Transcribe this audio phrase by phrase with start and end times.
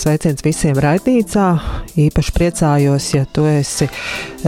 [0.00, 1.46] Sveiciens visiem raidījumā.
[2.00, 3.84] Īpaši priecājos, ja tu esi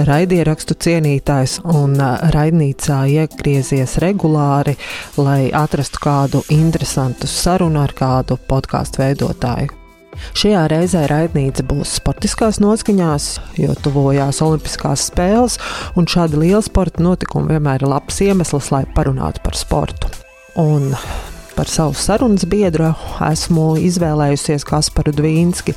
[0.08, 1.98] raidierakstu cienītājs un
[2.32, 4.78] raidījumā iegriezies regulāri,
[5.20, 9.76] lai atrastu kādu interesantu sarunu ar kādu podkāstu veidotāju.
[10.38, 13.28] Šajā reizē raidnīca būs sportiskās noskaņās,
[13.60, 15.58] jo tuvojās Olimpiskās spēles,
[16.00, 20.12] un šādi liela sporta notikumi vienmēr ir labs iemesls, lai parunātu par sportu.
[20.60, 20.94] Un
[21.56, 22.92] par savu sarunas biedru
[23.26, 25.74] esmu izvēlējusies Kasparu Dvīnski,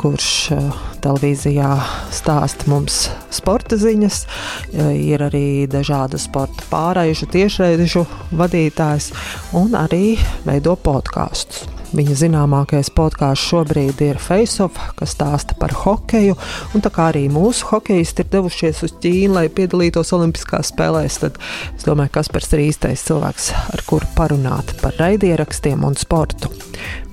[0.00, 1.70] kurš uh, televīzijā
[2.14, 8.06] stāsta mums sporta ziņas, uh, ir arī dažādu sporta pārējušu, tiešraižu
[8.38, 9.12] vadītājs
[9.58, 10.16] un arī
[10.48, 11.77] veido podkāstus.
[11.88, 16.36] Viņa zināmākais podkāsts šobrīd ir Faceoff, kas stāsta par hokeju.
[16.76, 21.38] Un tā kā arī mūsu hokeisti ir devušies uz Ķīnu, lai piedalītos Olimpiskās spēlēs, tad
[21.72, 26.52] es domāju, ka Kaspars ir īstais cilvēks, ar kuru parunāt par raidierakstiem un sportu.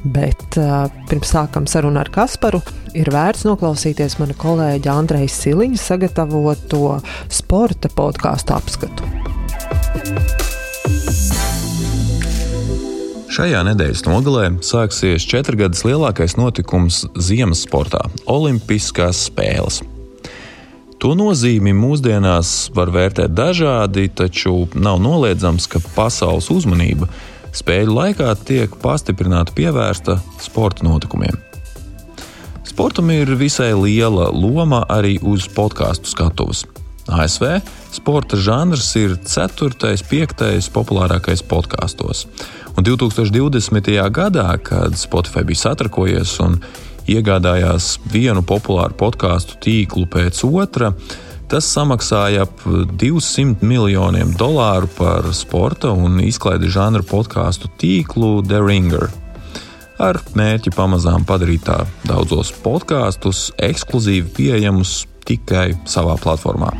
[0.03, 2.60] Bet uh, pirms sākam sarunu ar Kasparu,
[2.98, 6.99] ir vērts noklausīties mana kolēģa Andreja Siliņa sagatavoto
[7.32, 9.45] sporta podkāstu apskatu.
[13.36, 18.00] Šajā nedēļas nogalē sāksies četrgadus lielākais notikums ziemas sportā-
[18.36, 19.82] Olimpiskās spēles.
[21.04, 27.10] To nozīmi mūsdienās var vērtēt dažādi, taču nav noliedzams, ka pasaules uzmanība
[27.52, 31.36] spēļu laikā tiek pastiprināti pievērsta sporta notikumiem.
[32.63, 36.63] Sportam ir visai liela loma arī uz podkāstu skatuves.
[37.06, 37.60] ASV
[37.91, 39.91] sporta žanrs ir 4.
[39.91, 40.70] un 5.
[40.74, 42.26] populārākais podkāstos.
[42.76, 44.12] Un 2020.
[44.12, 46.57] gadā, kad Spotify bija satrakojies un
[47.07, 50.91] iegādājās vienu populāru podkāstu tīklu pēc otra,
[51.48, 52.65] tas samaksāja ap
[52.99, 59.07] 200 miljoniem dolāru par sporta un izklaides žanra podkāstu tīklu The Ringer.
[60.04, 66.73] Ar mērķi pamazām padarīt tā daudzos podkāstus ekskluzīvi pieejamus tikai savā platformā.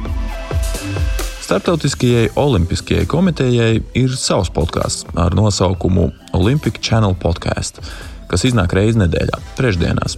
[1.46, 7.78] Startautiskajai Olimpiskajai komitejai ir savs podkāsts ar nosaukumu Olympic Channel Podcast,
[8.26, 10.18] kas iznāk reizi nedēļā, trešdienās.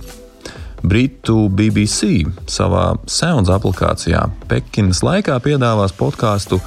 [0.87, 6.61] Britu BBC savā Sounds aplikācijā Pekinas laikā piedāvās podkāstu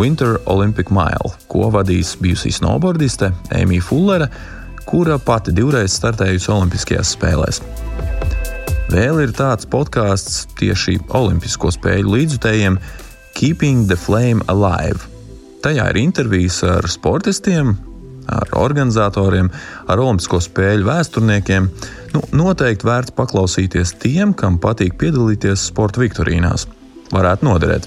[0.00, 4.32] Winter Olympic Mile, ko vadīs bijusī snowboardiste Emīļa Fullere,
[4.88, 7.66] kura pati divreiz startējusi Olimpiskajās spēlēs.
[8.96, 12.80] Vēl ir tāds podkāsts tieši Olimpisko spēļu līdzutējiem,
[13.36, 14.96] Keeping the Flame Alive.
[15.60, 17.74] Tajā ir intervijas ar sportistiem,
[18.32, 19.50] ar organizatoriem,
[19.92, 21.66] ar Olimpisko spēļu vēsturniekiem.
[22.14, 26.64] Nu, noteikti vērts paklausīties tiem, kam patīk piedalīties sporta viktorīnās.
[27.12, 27.84] Varētu noderēt.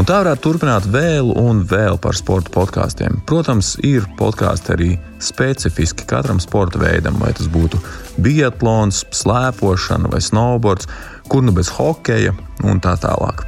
[0.00, 3.18] Un tā varētu turpināt vēl un vēl par sporta podkāstiem.
[3.28, 4.88] Protams, ir podkāsti arī
[5.20, 7.82] specifiski katram sporta veidam, vai tas būtu
[8.16, 10.88] biatlons, slēpošana vai snowboards,
[11.28, 12.32] kur nu bez hokeja
[12.64, 13.44] un tā tālāk.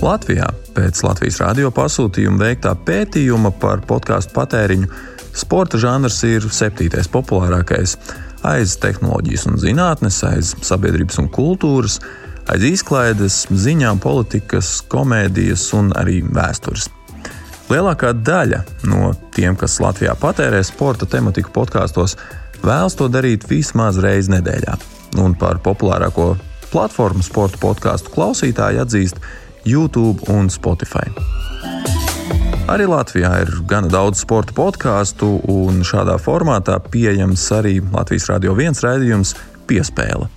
[0.00, 4.86] Latvijā pēc Latvijas radio pasūtījuma veiktā pētījuma par podkāstu patēriņu
[5.36, 7.98] sporta žanrs ir septītais populārākais
[8.48, 11.98] aiz tehnoloģijas un zinātnes, aiz sabiedrības un kultūras,
[12.48, 16.88] aiz izklaides, ziņām, politikas, komēdijas un arī vēstures.
[17.68, 22.16] Lielākā daļa no tiem, kas Latvijā patērē sporta tematiku podkāstos,
[22.64, 24.80] vēlas to darīt vismaz reizi nedēļā.
[25.20, 26.32] Un par populārāko
[26.72, 29.20] platformu sporta podkāstu klausītāji atzīst,
[29.64, 31.06] YouTube un Spotify.
[32.70, 38.84] Arī Latvijā ir gana daudz sporta podkāstu, un šādā formātā pieejams arī Latvijas Rādio 1
[38.84, 39.34] raidījums
[39.66, 40.28] Piespēle.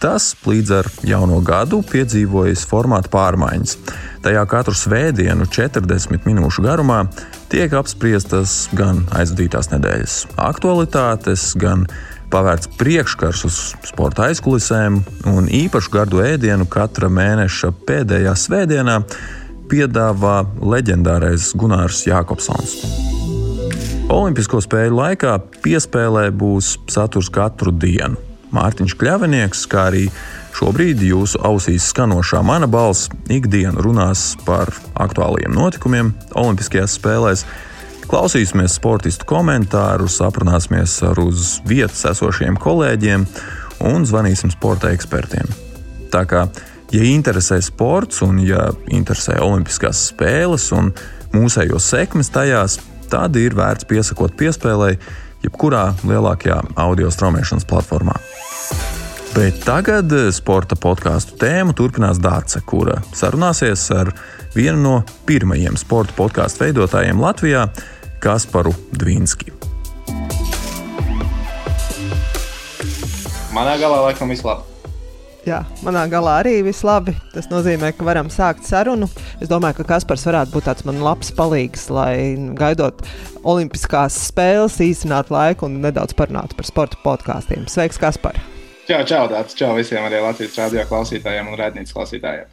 [0.00, 3.74] Tas līdz ar jauno gadu piedzīvojas formāta pārmaiņas.
[4.24, 7.02] Tajā katru svētdienu, 40 minūšu garumā,
[7.52, 11.84] tiek apspriestas gan aizvadītās nedēļas aktualitātes, gan
[12.30, 13.58] pavērts priekškars uz
[13.88, 19.00] sporta aizkulisēm, un īpašu gardu ēdienu katra mēneša pēdējā svētdienā
[19.70, 22.78] piedāvā leģendārais Gunārs Jākopsons.
[24.10, 28.18] Olimpisko spēļu laikā piespēlē būs saturs katru dienu.
[28.50, 30.08] Mārtiņš Kļavinieks, kā arī
[30.58, 37.44] šobrīd jūsu ausīs skanošā mana balss, ikdienu runās par aktuāliem notikumiem Olimpiskajās spēlēs,
[38.10, 43.22] Klausīsimies sportistu komentārus, aprunāsimies ar uz vietas esošiem kolēģiem
[43.86, 45.46] un zvanīsim sporta ekspertiem.
[46.10, 46.40] Tā kā,
[46.90, 50.90] ja interesē sports un ja interesē Olimpiskās spēles un
[51.36, 52.80] mūsējo sekmes tajās,
[53.14, 54.98] tad ir vērts piesakot piespēlēji
[55.44, 58.18] jebkurā lielākajā audio straumēšanas platformā.
[59.36, 64.10] Bet tagad sporta podkāstu tēmu turpinās Dārsa, kura sarunāsies ar
[64.58, 64.98] vienu no
[65.30, 67.68] pirmajiem sporta podkāstu veidotājiem Latvijā
[68.20, 69.48] Kasparu Dvīnski.
[73.56, 74.66] Manā galā laikam viss labi.
[75.48, 77.14] Jā, manā galā arī viss labi.
[77.32, 79.08] Tas nozīmē, ka varam sākt sarunu.
[79.40, 83.00] Es domāju, ka Kaspars varētu būt tāds man labs palīgs, lai gaidot
[83.40, 87.64] Olimpiskās spēles, īstenātu laiku un nedaudz parunātu par sporta podkāstiem.
[87.72, 88.36] Sveiks, Kaspar!
[88.84, 92.52] Čau, čau, tāds čau visiem arī Latvijas radio klausītājiem un redzības klausītājiem!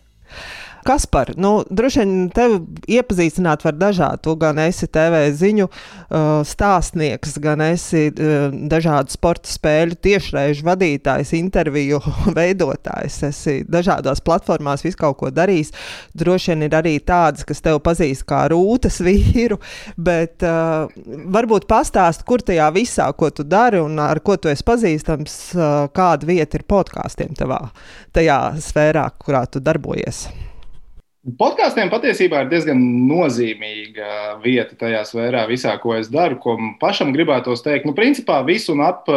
[0.87, 1.33] Kas par?
[1.35, 2.61] Nu, droši vien tevi
[2.95, 4.21] iepazīstināt var dažādi.
[4.23, 11.33] Tu gan esi TV ziņu uh, stāstnieks, gan esi uh, dažādu sporta spēļu tiešraižu vadītājs,
[11.35, 11.99] interviju
[12.39, 13.19] veidotājs.
[13.27, 15.73] Esi dažādās platformās visu kaut ko darījis.
[16.15, 19.59] Droši vien ir arī tādas, kas tev pazīst kā rūtas vīru,
[19.99, 20.87] bet uh,
[21.35, 25.79] varbūt pastāst, kur tajā visā, ko tu dari un ar ko tu esi pazīstams, uh,
[25.91, 27.65] kāda vieta ir podkāstiem tavā
[28.15, 30.29] tajā sfērā, kurā tu darbojies.
[31.35, 32.79] Podkāstiem patiesībā ir diezgan
[33.09, 36.37] nozīmīga vieta tajā sfērā, visā, ko es daru.
[36.39, 39.09] Ko pašam gribētos teikt, nu, principā visu un ap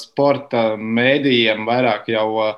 [0.00, 2.54] sporta mēdījiem, vairāk jau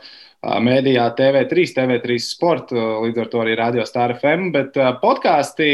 [0.63, 4.53] mēdījā TV3, TV3 sporta, līdz ar to arī Radio Star FM.
[4.55, 5.73] Bet podkāstī,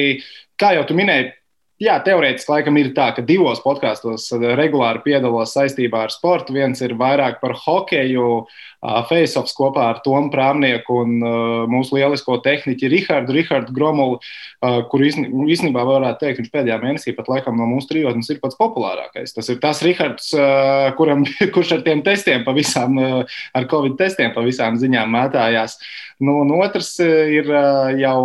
[0.57, 1.35] kā jau tu minēji,
[1.77, 6.55] Jā, teorētiski laikam ir tā, ka divos podkāstos regulāri piedalos saistībā ar sportu.
[6.57, 8.47] Viens ir vairāk par hokeju,
[9.11, 11.19] Faceoffs kopā ar Tomu Prāmnieku un
[11.69, 14.21] mūsu lielisko tehniķi Rihardu, Rihardu Gromulu,
[14.89, 19.37] kur īstenībā varētu teikt, viņš pēdējā mēnesī pat laikam no mūsu trijotnes ir pats populārākais.
[19.37, 20.33] Tas ir tas Rihards,
[20.97, 22.97] kuram, kurš ar tiem testiem pavisam,
[23.53, 25.77] ar Covid testiem pavisam ziņām mētājās.
[26.17, 27.51] Nu, un otrs ir
[28.01, 28.21] jau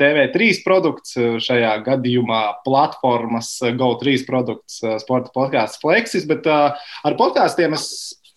[0.00, 1.14] TV3 produkts
[1.44, 7.86] šajā gadījumā platformas GO3 produkts, sporta podkāsts Flexis, bet ar podkāstiem es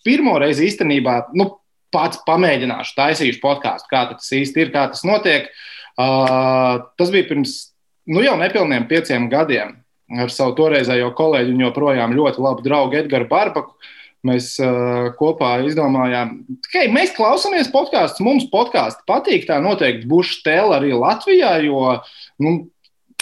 [0.06, 1.48] pirmo reizi īstenībā nu,
[1.92, 5.50] pats pamēģināšu, taisīšu podkāstu, kā tas īsti ir, kā tas notiek.
[5.98, 7.56] Tas bija pirms
[8.08, 9.76] nu, jau nepilniem pieciem gadiem
[10.22, 13.76] ar savu toreizējo kolēģi un joprojām ļoti labu draugu Edgars Barbaku.
[14.26, 16.36] Mēs uh, kopā izdomājām,
[16.68, 19.48] ka hey, mēs klausāmies podkāstus, mums podkāsts patīk.
[19.48, 21.96] Tā noteikti būs stēla arī Latvijā, jo
[22.42, 22.52] nu,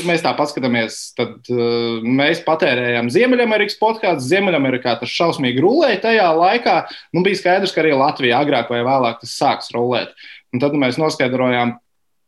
[0.04, 4.28] mēs tā paskatāmies, tad uh, mēs patērējām Ziemeļamerikas podkāstu.
[4.28, 6.76] Ziemeļamerikā tas šausmīgi rulēja tajā laikā.
[7.16, 10.12] Nu, bija skaidrs, ka arī Latvijā agrāk vai vēlāk tas sāks rulēt.
[10.52, 11.78] Un tad mēs noskaidrojām,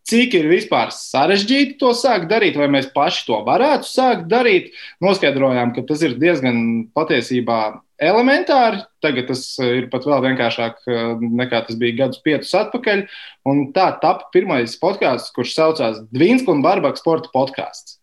[0.08, 4.72] cik ir vispār sarežģīti to sākt darīt, vai mēs paši to varētu sākt darīt.
[5.04, 6.58] Noskaidrojām, ka tas ir diezgan
[6.96, 7.60] patiesībā
[8.02, 8.82] elementāri.
[9.04, 10.82] Tagad tas ir pat vēl vienkāršāk
[11.22, 13.04] nekā tas bija gadus piecus atpakaļ.
[13.48, 18.00] Un tā tapa pirmais podkāsts, kurš saucās Dvīnska un Barbaka sporta podkāsts.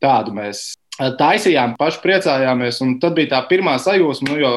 [0.00, 0.70] Tādu mēs
[1.00, 2.80] taisījām, paši priecājāmies.
[2.84, 4.52] Un tad bija tā pirmā sajūsma, nu, jo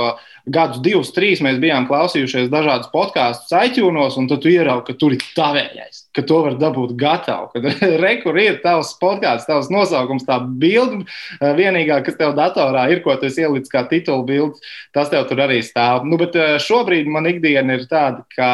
[0.54, 5.16] gadus, divus, trīs mēs bijām klausījušies dažādus podkāstus, aicūnos, un tad tu ieraugi, ka tur
[5.16, 7.50] ir tavējais, ka to var dabūt gatavu.
[7.54, 11.06] Kad rekur ir tavs podkāsts, tavs nosaukums, tā bilde,
[11.40, 15.62] vienīgā, kas tev datorā ir, ko tu ielicis kā titulu bildi, tas tev tur arī
[15.63, 16.04] stāv.
[16.10, 18.51] Nu, bet šobrīd man ikdiena ir tāda, ka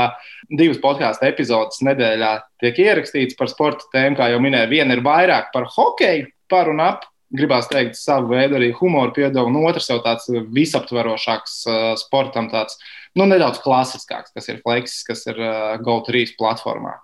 [0.50, 4.74] divas podkāstu epizodes nedēļā tiek ierakstīts par sporta tēmu, kā jau minēju.
[4.77, 9.51] Viena ir vairāk par hokeju, par un ap gribās teikt, savu veidu arī humoru piedevu,
[9.51, 12.79] un otrs jau tāds visaptverošāks uh, sportam, tāds
[13.17, 16.95] nu, nedaudz klasiskāks, kas ir Flexis, kas ir uh, GO3 platformā.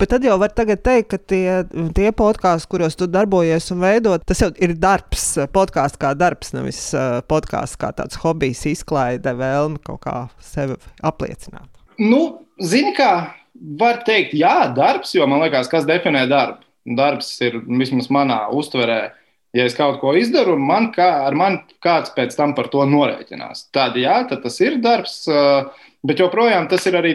[0.00, 1.62] Bet tad jau var teikt, ka tie,
[1.94, 6.80] tie podkāsti, kuros tu darbojies un veidot, tas jau ir darbs, podkāsts kā darbs, nevis
[6.96, 11.68] uh, podkāsts kā tāds hobijs, izklaide, vēlme kaut kā sevi apliecināt.
[11.98, 13.12] Nu, zini, kā
[13.78, 16.64] var teikt, jā, darbs, jo man liekas, kas definē darbu.
[16.98, 19.00] Darbs ir vismaz manā uztverē
[19.56, 23.70] Ja es kaut ko izdaru, man kā, ar mani kāds pēc tam par to norēķinās.
[23.72, 25.22] Tad, jā, tad tas ir darbs,
[26.04, 27.14] bet joprojām tas ir arī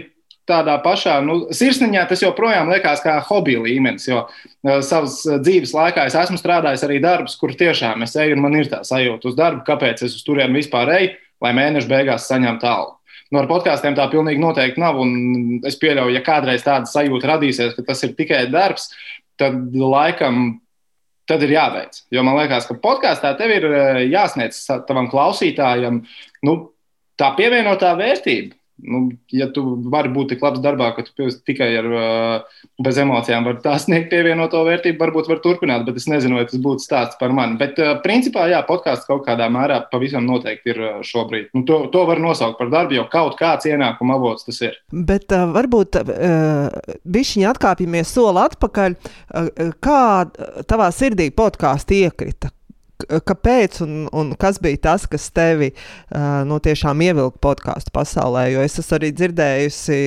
[0.50, 4.08] tādā pašā nu, sirsniņā, tas joprojām liekas kā hobija līmenis.
[4.10, 8.44] Jo uh, savas dzīves laikā es esmu strādājis arī darbus, kur tiešām es eju un
[8.44, 11.14] man ir tā sajūta uz darbu, kāpēc es uz turieni vispār eju,
[11.44, 12.98] lai mēneša beigās saņemtu algu.
[13.32, 15.00] Nu, ar podkāstiem tā pilnīgi noteikti nav.
[15.66, 18.92] Es pieļauju, ja kādreiz tāda sajūta radīsies, ka tas ir tikai darbs,
[19.42, 20.60] tad laikam
[21.30, 22.02] tad ir jāveic.
[22.14, 26.02] Jo man liekas, ka podkāstā tev ir eh, jāsniedz tavam klausītājam
[26.48, 26.58] nu,
[27.20, 28.58] tā pievienotā vērtība.
[28.84, 31.88] Nu, ja tu vari būt tik labs darbā, ka tu tikai ar,
[32.84, 36.62] bez emocijām vari tā sniegt pievienoto vērtību, varbūt var turpināt, bet es nezinu, vai tas
[36.64, 37.58] būtu stāsts par mani.
[37.62, 41.52] Bet, principā, jā, podkāsts kaut kādā mērā pavisam noteikti ir šobrīd.
[41.56, 44.80] Nu, to, to var nosaukt par darbu, jo kaut kāds ienākuma avots tas ir.
[44.92, 48.98] Bet uh, varbūt uh, bišķiņi atkāpjamies soli atpakaļ.
[48.98, 50.02] Uh, kā
[50.70, 52.54] tavā sirdī podkāsts iekrita?
[53.04, 58.46] Kāpēc un, un kas bija tas, kas tevi uh, no tiešām ievilka podkāstu pasaulē?
[58.54, 59.98] Jo es esmu arī dzirdējusi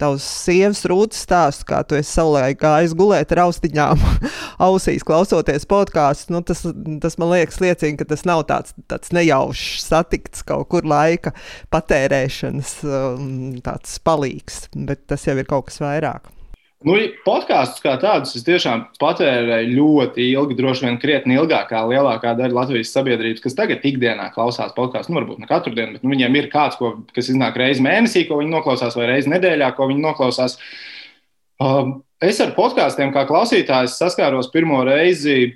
[0.00, 4.04] tavas sievas rūtas stāstu, kā tu esi savulaik gājis gulēt ar austiņām,
[4.68, 6.34] ausīs klausoties podkāstu.
[6.34, 6.64] Nu, tas,
[7.04, 11.34] tas man liekas, liecina, ka tas nav tāds, tāds nejaušs satikts kaut kur laika
[11.74, 13.60] patērēšanas um,
[14.04, 16.33] palīgs, bet tas jau ir kaut kas vairāk.
[16.84, 22.34] Nu, Podkāstus kā tādus es tiešām patērēju ļoti ilgi, droši vien krietni ilgāk kā lielākā
[22.36, 25.08] daļa Latvijas sabiedrības, kas tagad ikdienā klausās podkāstus.
[25.08, 28.26] Nu, varbūt ne katru dienu, bet nu, viņiem ir kāds, ko, kas iznāk reizi mēnesī,
[28.28, 30.58] ko viņi noklausās, vai reizi nedēļā, ko viņi noklausās.
[31.64, 35.54] Uh, es ar podkāstiem kā klausītājs saskāros pirmo reizi.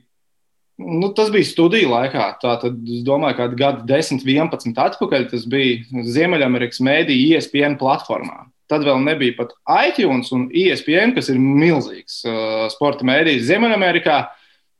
[0.80, 2.30] Nu, tas bija studiju laikā.
[2.40, 8.46] Tātad, es domāju, ka gadu 10, 11 atpakaļ tas bija Ziemeļamerikas mēdīņu ESPN platformā.
[8.68, 9.54] Tad vēl nebija pat
[9.88, 14.18] iTunes un ESPN, kas ir milzīgs uh, sporta mēdījis Ziemeļamerikā.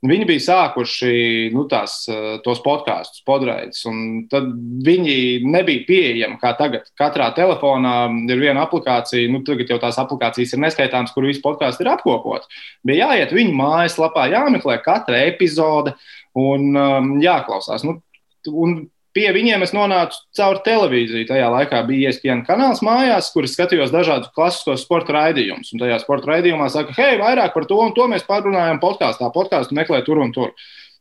[0.09, 1.13] Viņi bija sākuši
[1.57, 4.53] nu, tās, uh, tos podkāstus, podraidus, un tad
[4.87, 5.17] viņi
[5.49, 6.85] nebija pieejami kā tagad.
[7.01, 7.95] Katrā telefonā
[8.29, 12.61] ir viena aplikācija, nu, tagad jau tās aplikācijas ir neskaitāmas, kur visi podkāsti ir apkopoti.
[12.87, 15.97] Bija jāiet viņu mājaslapā, jāmeklē katra epizode
[16.39, 17.89] un um, jāklausās.
[17.89, 17.99] Nu,
[18.53, 18.79] un
[19.17, 21.27] Pie viņiem es nonācu caur televīziju.
[21.31, 25.73] Tajā laikā bija ESPN kanāls mājās, kur skatījos dažādus klasiskos sporta raidījumus.
[25.73, 29.31] Un tajā sporta raidījumā saka, hei, vairāk par to un to mēs pārrunājam podkāstā.
[29.35, 30.53] Podkāstu meklē tur un tur.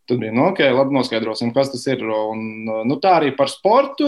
[0.07, 2.05] Tad bija, nu, ok, labi, noskaidrosim, kas tas ir.
[2.07, 4.07] Un, nu, tā arī par sportu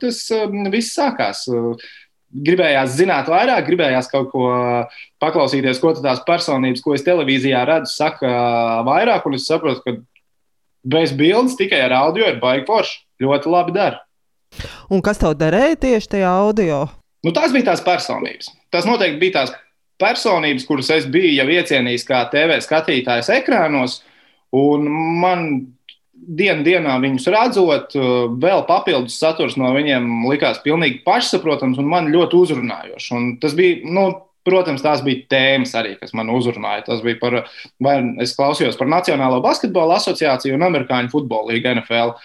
[0.00, 1.44] tas um, viss sākās.
[2.34, 4.48] Gribējās zināt vairāk, gribējās kaut ko
[5.22, 8.32] paklausīties, ko tās personības, ko es televīzijā redzu, saka
[8.88, 9.28] vairāk.
[9.28, 9.98] Un es saprotu, ka
[10.84, 14.02] bez bildes, tikai ar audio ir baigi forši ļoti labi dara.
[14.92, 16.84] Un kas tev derēja tieši tajā audio?
[17.24, 18.50] Nu, tās bija tās personības.
[18.70, 19.54] Tas noteikti bija tās
[20.00, 24.02] personības, kuras es biju jau iecienījis kā TV skatītājs ekrānos.
[24.54, 24.86] Un
[25.22, 25.46] man
[26.14, 27.96] dienu dienā viņus redzot,
[28.40, 33.10] vēl papildus saturs no viņiem likās pilnīgi pašsaprotams un man ļoti uzrunājošs.
[33.16, 34.06] Un tas bija, nu,
[34.46, 36.86] protams, tās bija tēmas arī, kas man uzrunāja.
[36.90, 37.40] Tas bija par,
[37.82, 42.16] vai es klausījos par Nacionālo basketbola asociāciju un Amerikāņu futbola līgu NFL.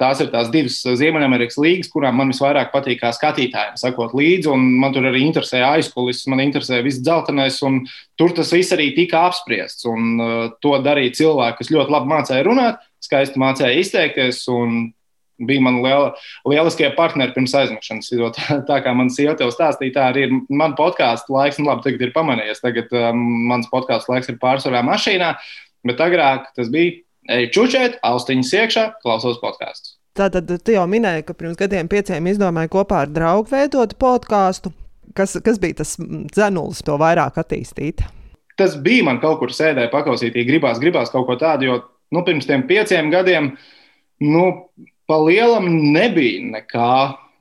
[0.00, 4.52] Tās ir tās divas Ziemeļamerikas līnijas, kurām man visvairāk patīk kā skatītājiem, sakot līdzi.
[4.52, 7.80] Man tur arī interesē aizkulis, man interesē viss dzeltenais, un
[8.20, 9.86] tur tas viss arī tika apspriests.
[9.88, 14.44] Un, uh, to darīja cilvēki, kas ļoti labi mācīja runāt, skaisti mācīja izteikties.
[15.42, 16.12] Bija man liela,
[16.46, 18.12] lieliskie partneri pirms aizmigšanas.
[18.36, 21.58] Tā, tā kā man sieva tev stāstīja, tā arī ir man podkāstu laiks.
[21.58, 25.32] Nu, labi, tagad ir pamanījies, tagad um, mans podkāstu laiks ir pārsvarā mašīnā,
[25.90, 27.00] bet agrāk tas bija
[27.34, 29.96] eju čučēt, austiņas iekšā, klausos podkāstus.
[30.14, 34.70] Tātad tu jau minēji, ka pirms gadiem pieciem izdomāji kopā ar draugu veidot podkāstu.
[35.14, 38.04] Kas, kas bija tas dzenulis, to vairāk attīstīt?
[38.58, 41.78] Tas bija man kaut kur sēdē, paklausīt, ja gribās, gribās kaut ko tādu, jo
[42.14, 43.50] nu, pirms tam pieciem gadiem
[44.22, 44.44] nu,
[45.08, 46.94] pa lielam nebija nekā.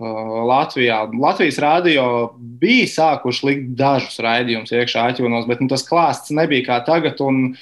[0.04, 0.98] Latvijā.
[1.16, 2.06] Latvijas rādio
[2.36, 7.22] bija sākuši likt dažus raidījumus iekšā aķūnos, bet nu, tas klāsts nebija kā tagad.
[7.24, 7.54] Un,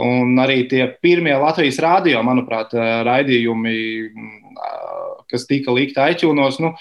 [0.00, 2.72] Un arī tie pirmie Latvijas rādio, manuprāt,
[3.06, 3.74] raidījumi,
[5.30, 6.72] kas tika likti aiķūnos, nu,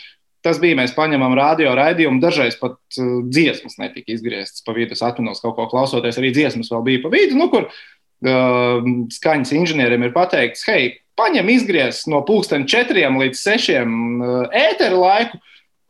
[0.46, 4.96] tas bija, mēs paņemam radio raidījumu, dažreiz pat dziesmas netika izgrieztas pa vidu.
[4.96, 9.54] Es atminos kaut ko klausoties, arī dziesmas vēl bija pa vidu, nu, kur uh, skaņas
[9.58, 15.40] inženieriem ir pateikts, hei, paņem izgriez no pulksten četriem līdz sešiem uh, ēteru laiku,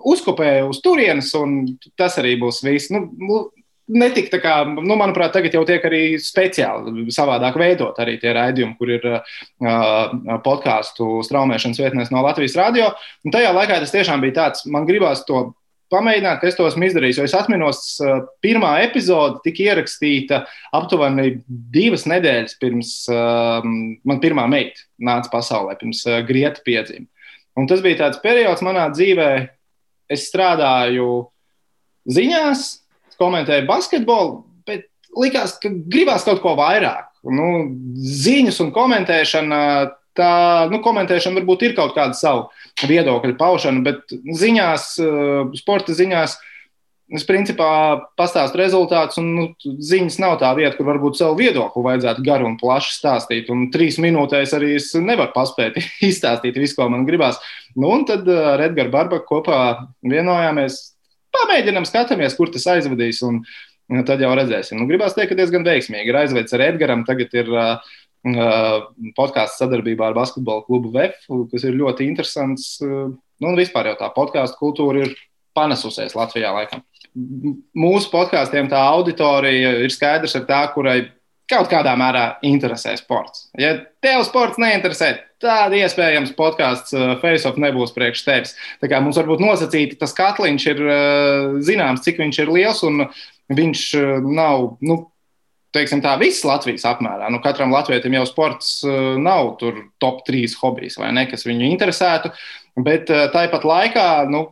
[0.09, 1.61] uzkopēju uz turienes, un
[1.99, 2.91] tas arī būs viss.
[2.91, 3.49] Nu,
[3.89, 8.75] netika tā kā, nu, manuprāt, tagad jau tiek arī speciāli savādāk veidot arī tie raidījumi,
[8.79, 9.21] kur ir uh,
[10.45, 12.91] podkāstu straumēšanas vietnēs no Latvijas radio.
[13.25, 15.49] Un tajā laikā tas tiešām bija tāds, man gribās to
[15.93, 17.19] pamēģināt, es to esmu izdarījis.
[17.19, 20.43] Jo es atceros, uh, pirmā epizode tika ierakstīta
[20.75, 27.07] aptuveni divas nedēļas pirms uh, man pirmā meita nāca pasaulē, pirms uh, grieta piedzima.
[27.59, 29.31] Un tas bija tāds periods manā dzīvē,
[30.09, 31.27] es strādāju
[32.09, 32.65] ziņās,
[33.19, 34.87] komentēju basketbolu, bet
[35.19, 37.09] likās, ka gribās kaut ko vairāk.
[37.27, 37.67] Nu,
[37.99, 39.61] ziņas un komentēšana,
[40.19, 40.33] tā
[40.71, 42.49] nu, komentēšana varbūt ir kaut kāda savu
[42.89, 46.37] viedokļu paušana, bet ziņās, eh, sporta ziņās.
[47.09, 52.21] Es principā pastāstu rezultātus, un nu, ziņas nav tā vieta, kur varbūt savu viedokli vajadzētu
[52.21, 53.49] garu un plaši stāstīt.
[53.49, 57.41] Un trīs minūtēs arī es nevaru paspēt izstāstīt visu, ko man gribās.
[57.75, 60.77] Nu, un tad ar Edgars Barbaku kopā vienojāmies
[61.33, 63.23] pamēģinām, skatāmies, kur tas aizvedīs.
[63.25, 63.41] Un,
[63.89, 64.77] un tad jau redzēsim.
[64.77, 67.07] Nu, gribās teikt, ka diezgan veiksmīgi ir aizvedis ar Edgars.
[67.09, 72.73] Tagad ir uh, podkāsts sadarbībā ar basketbola klubu VF, kas ir ļoti interesants.
[72.83, 75.15] Uh, nu, vispār jau tā podkāstu kultūra ir
[75.55, 76.83] panesusies Latvijā laikam.
[77.15, 80.99] Mūsu podkāstiem tā auditorija ir skaidrs ar tā, kurai
[81.49, 83.47] kaut kādā mērā interesē sports.
[83.57, 83.73] Ja
[84.03, 88.55] tev sports neinteresē, tad iespējams podkāsts uh, Face-Off nebūs priekš tevis.
[88.83, 93.07] Tā kā mums varbūt nosacīti tas katliņš ir uh, zināms, cik viņš ir liels, un
[93.55, 94.75] viņš uh, nav.
[94.85, 95.01] Nu,
[95.75, 97.27] Teiksim tā, visas Latvijas apmērā.
[97.29, 98.79] Nu, katram latvijam jau sports
[99.21, 102.31] nav tur top 3 hobijs vai ne, kas viņu interesētu.
[102.79, 104.47] Bet tāpat laikā nu,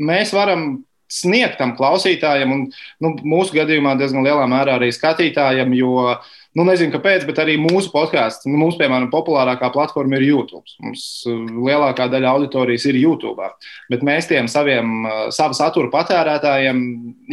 [0.00, 2.62] mēs varam sniegt tam klausītājam, un
[3.04, 6.06] nu, mūsu gadījumā diezgan lielā mērā arī skatītājam, jo
[6.52, 10.66] Nu, nezinu, kāpēc, bet arī mūsu podkāsts, nu, mums, piemēram, populārākā platforma ir YouTube.
[10.84, 13.46] Mums uh, lielākā daļa auditorijas ir YouTube.
[13.92, 16.82] Bet mēs tiem saviem, savu satura patērētājiem,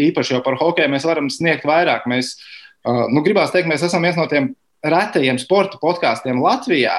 [0.07, 2.07] īpaši jau par hokeju, mēs varam sniegt vairāk.
[2.07, 4.53] Mēs, uh, nu, gribās teikt, mēs esam viens no tiem
[4.85, 6.95] retajiem sporta podkāstiem Latvijā,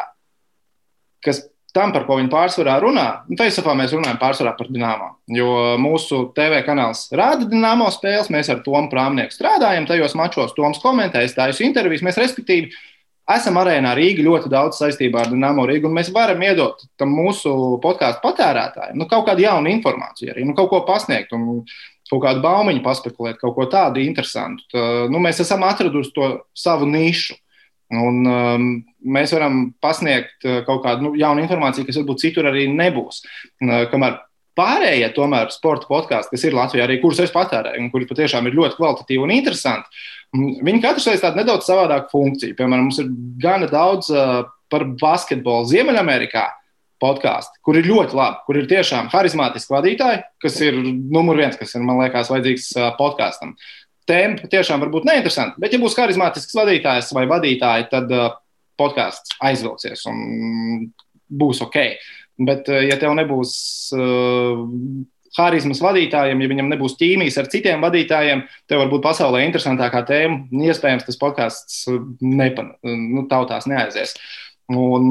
[1.24, 1.44] kas
[1.74, 5.10] tam, par ko viņi pārsvarā runā, nu, Taisafā mēs runājam pārsvarā par Dienāmo.
[5.30, 10.82] Jo mūsu TV kanāls rāda Dienāmo spēles, mēs ar Tomu Prāmnieku strādājam tajos mačos, Toms
[10.82, 12.02] komentē, stājas intervijas.
[12.06, 12.72] Mēs, respektīvi,
[13.30, 17.54] esam arēnā Rīga ļoti daudz saistībā ar Dienāmo Rīgu, un mēs varam iedot tam mūsu
[17.84, 21.34] podkāstu patērētājiem nu, kaut kādu jaunu informāciju, arī nu, kaut ko pasniegt.
[21.36, 21.62] Un,
[22.10, 24.66] Kaut kādu baumiņu paspekulēt, kaut ko tādu interesantu.
[24.72, 27.36] Tā, nu, mēs esam atraduši to savu nišu.
[27.90, 28.66] Un, um,
[29.02, 33.24] mēs varam pasniegt uh, kaut kādu nu, jaunu informāciju, kas varbūt citur arī nebūs.
[33.62, 34.20] Uh, kamēr
[34.58, 38.56] pārējie, tomēr, sporta podkāsti, kas ir Latvijā, arī kurus es patērēju, un kuri patiešām ir
[38.58, 40.02] ļoti kvalitatīvi un interesanti,
[40.34, 42.54] viņi katrs veids tādu nedaudz savādāku funkciju.
[42.58, 43.10] Piemēram, mums ir
[43.42, 46.46] gana daudz uh, par basketbolu Ziemeļamerikā
[47.00, 51.74] podkāstu, kur ir ļoti labi, kur ir tiešām harizmātiski vadītāji, kas ir numur viens, kas
[51.74, 53.56] ir, man liekas, vajadzīgs podkāstam
[54.10, 58.10] tēma tiešām var būt neinteresanta, bet, ja būs harizmātisks vadītājs vai vadītāji, tad
[58.80, 60.90] podkāsts aizvilksies un
[61.40, 61.78] būs ok.
[62.40, 63.52] Bet, ja tev nebūs
[63.92, 64.62] uh,
[65.36, 70.46] harizmas vadītājiem, ja viņam nebūs ķīmijas ar citiem vadītājiem, tev var būt pasaulē interesantākā tēma.
[70.70, 71.82] Iespējams, tas podkāsts
[72.24, 74.16] nepan, nu, tautās neaizies.
[74.16, 75.10] Uh, Un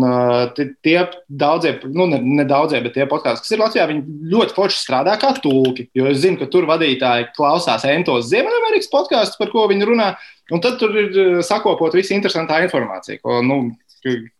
[0.86, 4.78] tie daudzie, nu, ne, ne daudzie, bet tie podkāsti, kas ir Latvijā, viņi ļoti forši
[4.80, 5.90] strādā kā tūki.
[5.98, 10.14] Jo es zinu, ka tur vadītāji klausās entos Ziemeļamerikas podkāstus, par ko viņi runā.
[10.56, 13.58] Un tad tur ir sakopot visa interesantā informācija, ko, nu,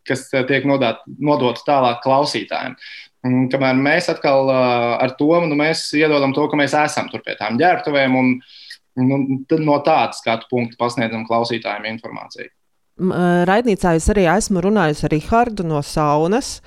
[0.08, 2.78] kas tiek nodot, nodota tālāk klausītājiem.
[3.28, 5.58] Un, kamēr mēs atkal ar to nu,
[6.00, 8.32] iedodam to, ka mēs esam tur pie tām ģērbtuvēm un
[9.04, 9.20] nu,
[9.60, 12.48] no tādas skatu punkta pasniedzam klausītājiem informāciju.
[13.00, 16.58] Raidnīcā es arī esmu runājusi ar Rihardu no Saunas,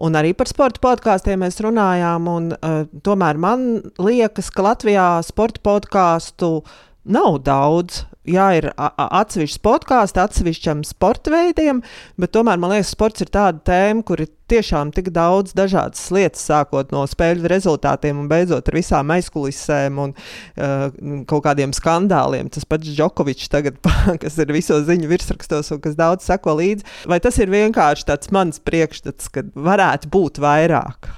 [0.00, 2.30] un arī par sporta podkāstiem mēs runājām.
[2.32, 3.66] Un, uh, tomēr man
[4.00, 6.62] liekas, ka Latvijā sporta podkāstu
[7.04, 11.82] nav daudz jā, ir atsevišķs podkāsts atsevišķam sporta veidiem,
[12.20, 16.44] bet tomēr man liekas, sports ir tāda tēma, kur ir tiešām tik daudz dažādas lietas,
[16.44, 22.50] sākot no spēļu rezultātiem un beidzot ar visām aizkulisēm un uh, kaut kādiem skandāliem.
[22.52, 23.80] Tas pats Džokovičs tagad,
[24.22, 26.86] kas ir visos ziņu virsrakstos un kas daudz sako līdzi.
[27.10, 31.10] Vai tas ir vienkārši tāds mans priekšstats, ka varētu būt vairāk?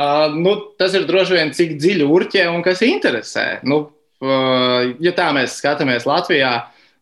[0.00, 3.46] Uh, nu, tas ir droši vien, cik dziļi urķē un kas interesē.
[3.68, 3.84] Nu,
[4.20, 6.52] ja tā mēs skatāmies Latvijā,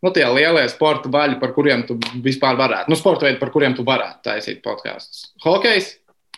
[0.04, 3.74] nu, tie lielie sporta baļi, par kuriem tu vispār varētu, nu, sporta veidi, par kuriem
[3.78, 5.32] tu varētu taisīt podkāstus.
[5.44, 5.92] Hokejs,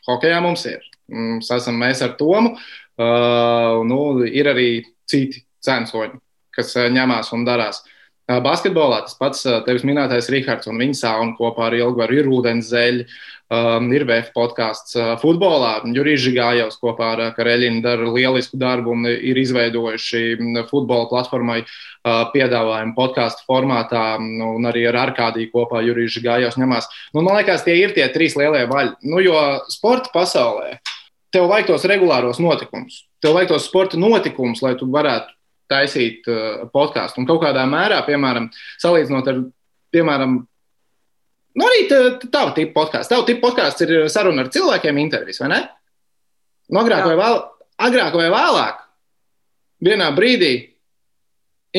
[0.08, 0.84] hokejā mums ir.
[1.10, 2.54] Mums esam mēs ar Tomu.
[3.00, 4.68] Uh, nu, ir arī
[5.08, 6.20] citi censoņi,
[6.54, 7.80] kas ņemās un darās.
[7.80, 7.99] Uh,
[8.44, 13.06] basketbolā tas pats tevis minētais Rihards un viņa sauna kopā ar Ilgvaru ir ūdens zeļi.
[13.50, 15.80] Um, ir VF podkāsts futbolā.
[15.90, 20.20] Jurijs Žigājovs kopā ar Kareļinu dara lielisku darbu un ir izveidojuši
[20.68, 26.86] futbola platformai uh, piedāvājumu podkāstu formātā, un arī ar Arkādiju kopā Jurijs Žigājovs ņemās.
[27.10, 28.94] Nu, man liekas, tie ir tie trīs lielie vaļi.
[29.10, 29.42] Nu, jo
[29.74, 30.78] sporta pasaulē
[31.34, 35.34] tev vajag tos regulāros notikumus, tev vajag tos sporta notikumus, lai tu varētu
[35.70, 37.22] taisīt uh, podkāstu.
[37.22, 38.50] Un kaut kādā mērā, piemēram,
[38.82, 39.42] salīdzinot ar,
[39.94, 40.40] piemēram,
[41.50, 43.10] Nu, arī tāda tipa podkāsts.
[43.10, 45.60] Tava tipa podkāsts ir saruna ar cilvēkiem, intervijas, vai ne?
[46.70, 47.38] Nu, agrāk, vai vēl,
[47.88, 48.84] agrāk vai vēlāk,
[49.82, 50.52] vienā brīdī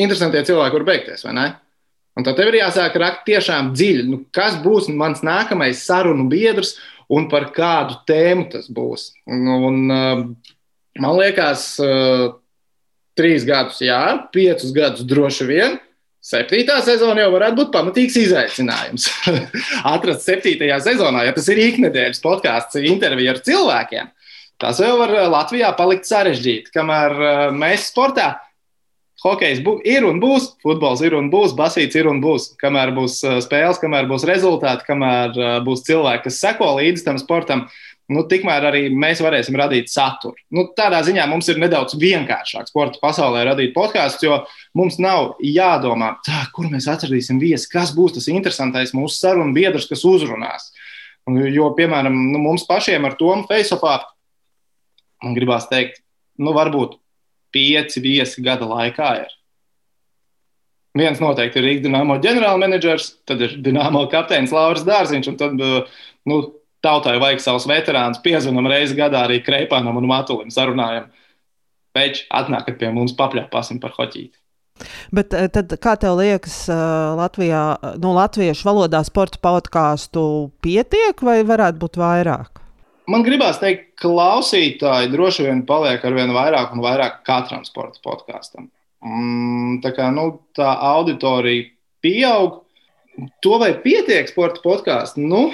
[0.02, 1.46] interesantie cilvēki var beigties, vai ne?
[2.12, 6.74] Un tad tev ir jāsāk rakt tiešām dziļi, nu, kas būs mans nākamais sarunu biedrs
[7.12, 9.08] un par kādu tēmu tas būs.
[9.32, 10.52] Un, un, uh,
[11.00, 12.34] man liekas, uh,
[13.18, 14.02] trīs gadus, jā,
[14.34, 15.80] piecus gadus droši vien
[16.22, 19.08] Septītā sezona jau varētu būt pamatīgs izaicinājums.
[19.94, 24.12] Atrast septītajā sezonā, ja tas ir iknedēļas podkāsts, intervija ar cilvēkiem,
[24.62, 26.70] tas jau var eh, Latvijā palikt sarežģīti.
[26.76, 28.28] Kamēr eh, mēs sportā,
[29.24, 32.52] hokejs ir un būs, futbols ir un būs, basīts ir un būs.
[32.62, 35.34] Kamēr būs eh, spēles, kamēr būs rezultāti, kamēr
[35.66, 37.66] būs cilvēki, kas seko līdzi tam sportam,
[38.12, 40.36] nu, tikmēr arī mēs varēsim radīt saturu.
[40.54, 44.38] Nu, tādā ziņā mums ir nedaudz vienkāršāk sporta pasaulē radīt podkāstus, jo
[44.78, 49.88] mums nav jādomā, tā, kur mēs atradīsim viesi, kas būs tas interesantais mūsu sarunu biedrs,
[49.90, 50.70] kas uzrunās.
[51.54, 54.00] Jo, piemēram, nu, mums pašiem ar Tomu Faceopā,
[55.22, 56.02] man gribās teikt,
[56.42, 56.98] nu, varbūt
[57.54, 59.38] pieci viesi gada laikā ir.
[60.98, 66.40] Viens noteikti ir Rīgas dīnāmo ģenerālmenedžers, tad ir dīnāmo kapteinis Lauris Dārziņš, un tad nu,
[66.82, 71.10] tautai vajag savus veterānus, piezvanām reizi gadā arī Kreipānam un Matulim sarunājam.
[71.92, 74.38] Pēc atnākat pie mums, papļāpāsim par hoķīti.
[75.14, 76.80] Bet eh, tad, kā tev liekas, eh,
[77.18, 77.62] Latvijā,
[78.02, 80.24] nu, latviešu valodā sporta podkāstu
[80.64, 82.62] pietiek vai varētu būt vairāk?
[83.12, 88.00] Man gribās teikt, ka klausītāji droši vien paliek ar vien vairāk un vairāk katram sporta
[88.04, 88.70] podkāstam.
[89.02, 91.66] Mm, tā kā nu, tā auditorija
[92.02, 92.60] pieaug,
[93.42, 95.22] to vai pietiek sporta podkāstu?
[95.26, 95.48] Nu,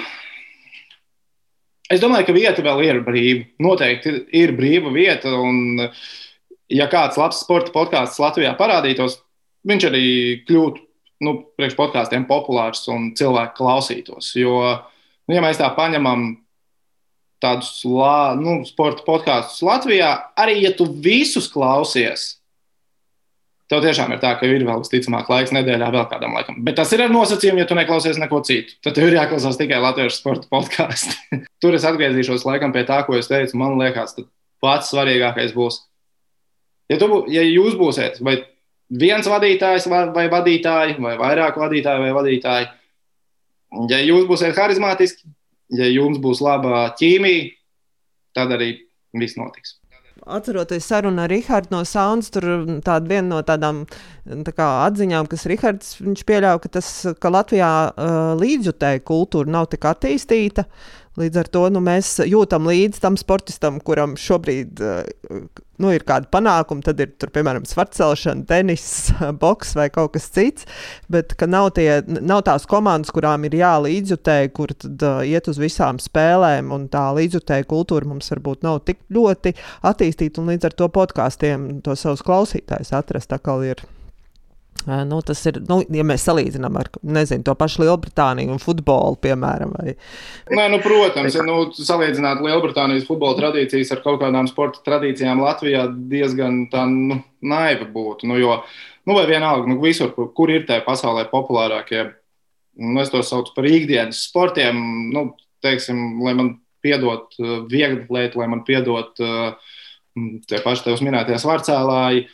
[1.89, 3.45] Es domāju, ka vieta vēl ir brīva.
[3.65, 5.31] Noteikti ir brīva vieta.
[5.33, 5.87] Un,
[6.69, 9.17] ja kāds labs sporta podkāsts Latvijā parādītos,
[9.65, 10.05] viņš arī
[10.45, 10.85] kļūtu
[11.25, 14.31] nu, priekš podkāstiem populārs un cilvēki klausītos.
[14.37, 14.61] Jo,
[15.25, 16.29] nu, ja mēs tā paņemam
[17.43, 22.38] tādus la, nu, sporta podkāstus Latvijā, arī ja tu visus klausies,
[23.69, 26.55] Tev tiešām ir tā, ka ir vēl visticamāk laiks nedēļā vēl kādam laikam.
[26.65, 28.73] Bet tas ir ar nosacījumu, ja tu neklausies neko citu.
[28.81, 31.13] Tad tev ir jāklausās tikai latviešu sporta podkāstu.
[31.61, 33.59] Tur es atgriezīšos laikam pie tā, ko es teicu.
[33.61, 34.17] Man liekas,
[34.63, 35.83] pats svarīgākais būs.
[36.89, 38.39] Ja, tu, ja jūs būsiet vai
[38.89, 42.69] viens vadītājs vai vadītāji, vai vairāk vadītāji vai vadītāji,
[43.91, 45.29] ja jūs būsiet harizmātiski,
[45.77, 47.51] ja jums būs laba ķīmija,
[48.33, 48.73] tad arī
[49.13, 49.78] viss notiks.
[50.37, 52.45] Atceroties sarunu ar Rahardu no Sounds, tur
[52.85, 53.83] tāda viena no tādām
[54.45, 56.89] tā kā, atziņām, kas Rahards pieļāva, ka, tas,
[57.19, 60.67] ka Latvijā uh, līdzjutēja kultūra nav tik attīstīta.
[60.67, 65.49] Uh, Līdz ar to nu, mēs jūtam līdzi tam sportistam, kuram šobrīd uh,
[65.81, 66.83] nu, ir kāda panākuma.
[66.85, 68.85] Tad ir tur, piemēram, svarcelšana, tenis,
[69.43, 70.67] boks vai kaut kas cits.
[71.11, 76.01] Bet nav, tie, nav tās komandas, kurām ir jālīdzjutēji, kur tad, uh, iet uz visām
[76.03, 76.73] spēlēm.
[76.75, 79.55] Un tā līdzjutēja kultūra mums varbūt nav tik ļoti
[79.89, 80.45] attīstīta.
[80.45, 83.83] Līdz ar to podkāstiem to savus klausītājus atrast atkal ir
[84.87, 89.73] Nu, tas ir, nu, ja mēs salīdzinām ar nezinu, to pašu Lielbritāniju un futbolu, piemēram.
[89.75, 89.95] Vai...
[90.55, 95.83] Nē, nu, protams, ja nu, salīdzināt Lielbritānijas futbola tradīcijas ar kaut kādām sporta tradīcijām Latvijā
[96.11, 98.29] diezgan tā nu, naiva būtu.
[98.29, 98.61] Nu, jo,
[99.05, 102.07] nu, vai vienalga, nu, visur, kur, kur ir tie pasaulē populārākie,
[102.79, 104.79] nu, es to saucu par ikdienas sportiem,
[105.13, 105.31] nu,
[105.65, 107.35] teiksim, lai man piedot
[107.69, 112.27] viegli lietu, lai man piedot tie paši tev minētie svārcēlāji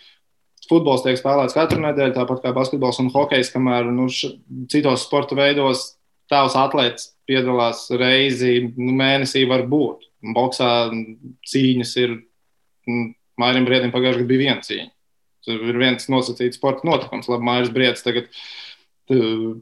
[0.69, 4.35] futbols tiek spēlēts katru nedēļu, tāpat kā basketbols un hokejs, kamēr nu, š,
[4.71, 5.93] citos sporta veidos
[6.31, 10.05] tavs atlētājs piedalās reizi nu, mēnesī, var būt.
[10.35, 10.71] Boksā
[11.45, 12.19] cīņas ir,
[13.41, 14.91] Mairim Briedim pagājušajā gadā bija viena cīņa.
[15.45, 18.29] Tur ir viens nosacīts sporta notikums, labi, Mairis Briedis tagad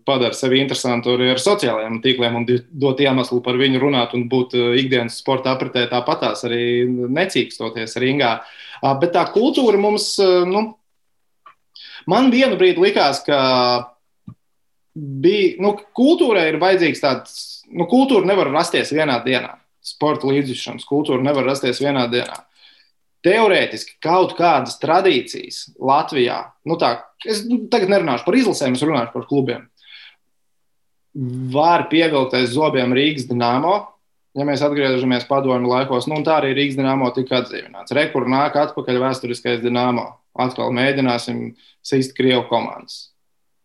[0.07, 2.45] padara sevi interesantu arī ar sociālajiem tīkliem un
[2.79, 8.37] dot iemeslu par viņu runāt un būt ikdienas sporta apritē tāpatās arī necīkstoties ringā.
[9.01, 10.15] Bet tā kultūra mums,
[10.47, 10.63] nu,
[12.09, 13.39] Man vienu brīdi likās, ka
[14.93, 17.35] bija, nu, kultūrai ir vajadzīgs tāds,
[17.71, 19.55] nu, kultūra nevar rasties vienā dienā.
[19.83, 22.37] Sporta līdzjūšanas kultūra nevar rasties vienā dienā.
[23.23, 29.13] Teorētiski kaut kādas tradīcijas Latvijā, nu tā, es nu, tagad nerunāšu par izlasēm, es runāšu
[29.15, 29.69] par klubiem.
[31.53, 33.77] Var pievilkt aiz zobiem Rīgas dīnāmo,
[34.35, 37.95] ja mēs atgriežamies padomju laikos, nu, tā arī Rīgas dīnāmo tika atdzīvināts.
[37.95, 41.51] Rekur nāk atpakaļ vēsturiskais dīnāmo atkal mēģināsim
[41.85, 43.09] sīst Krievu komandas.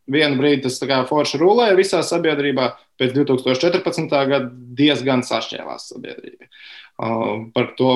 [0.09, 4.09] Vienu brīdi tas forši rulēja visā sabiedrībā, pēc 2014.
[4.31, 7.93] gada diezgan sašķēlās sabiedrība uh, par to,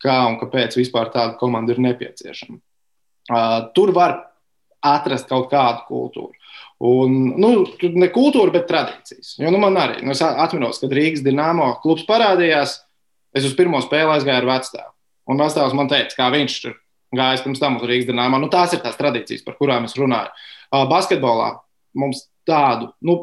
[0.00, 2.58] kā un kāpēc vispār tāda komanda ir nepieciešama.
[3.30, 4.16] Uh, tur var
[4.80, 6.36] atrast kaut kādu kultūru.
[6.80, 7.50] Un, nu,
[8.00, 9.34] ne kultūra, bet tradīcijas.
[9.42, 12.78] Jo, nu, man arī, nu, es atceros, kad Rīgas dīnāmo klubs parādījās,
[13.36, 14.94] es uz pirmo spēli aizgāju ar vecstāvu.
[15.28, 16.78] Un vecstāvs man teica, kā viņš tur
[17.16, 18.40] gājis pirms tam uz Rīgas dīnāmā.
[18.42, 20.30] Nu, tās ir tās tradīcijas, par kurām es runāju.
[20.70, 21.52] Uh, basketbolā
[21.98, 23.18] mums tādu, nu,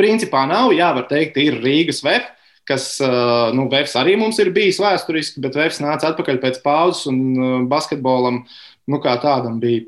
[0.00, 2.28] principā nav, jā, var teikt, ir Rīgas VF,
[2.68, 7.08] kas, uh, nu, VFs arī mums ir bijis vēsturiski, bet VFs nāca atpakaļ pēc pauzes
[7.10, 8.42] un uh, basketbolam,
[8.90, 9.86] nu, kā tādam bija.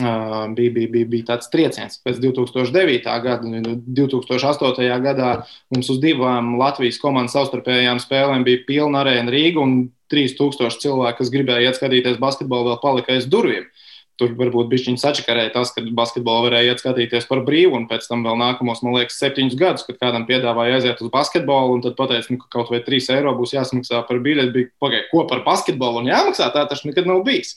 [0.00, 3.04] Uh, bija, bija, bija, bija tāds trieciens pēc 2009.
[3.22, 3.60] gada.
[3.98, 4.86] 2008.
[5.04, 5.32] gadā
[5.68, 9.74] mums uz divām Latvijas komandas savstarpējām spēlēm bija pilna arēna Rīga un
[10.12, 13.68] 3000 cilvēku, kas gribēja iet skatīties basketbolu, vēl palika aiz durvīm.
[14.20, 18.24] Tur varbūt bija sačakarēja tas, ka basketbolu varēja iet skatīties par brīvu, un pēc tam
[18.24, 22.32] vēl nākamos, man liekas, septiņus gadus, kad kādam piedāvāja aiziet uz basketbolu, un tad pateica,
[22.32, 24.52] nu, ka kaut vai 3 eiro būs jāsamaksā par biļeti.
[24.56, 27.56] Bija, pagaid, ko par basketbolu un jāmaksā, tā tas nekad nav bijis.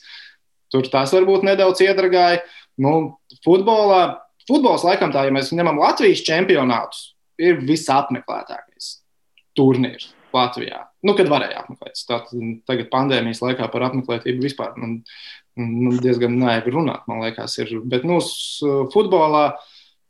[0.72, 2.42] Tur tas varbūt nedaudz iedragāja.
[2.82, 2.92] Nu,
[3.46, 4.02] futbolā,
[4.48, 8.90] futbols laikam tā, ja mēs ņemam Latvijas čempionātus, ir visapmeklētākais
[9.56, 10.82] turnīrs Latvijā.
[11.06, 11.98] Nu, kad varēja apmeklēt.
[12.08, 14.98] Tātad, tagad pandēmijas laikā par apmeklētību vispār man,
[15.56, 17.56] man diezgan naivi runāt, man liekas.
[17.62, 17.78] Ir.
[17.88, 18.18] Bet nu,
[18.92, 19.46] futbolā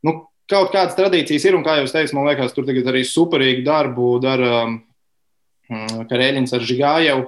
[0.07, 0.16] nu,
[0.51, 4.11] kaut kādas tradīcijas ir, un kā jau teicu, man liekas, tur tagad arī superīgu darbu
[4.25, 7.27] dara mm, Karēļins ar Žigājevu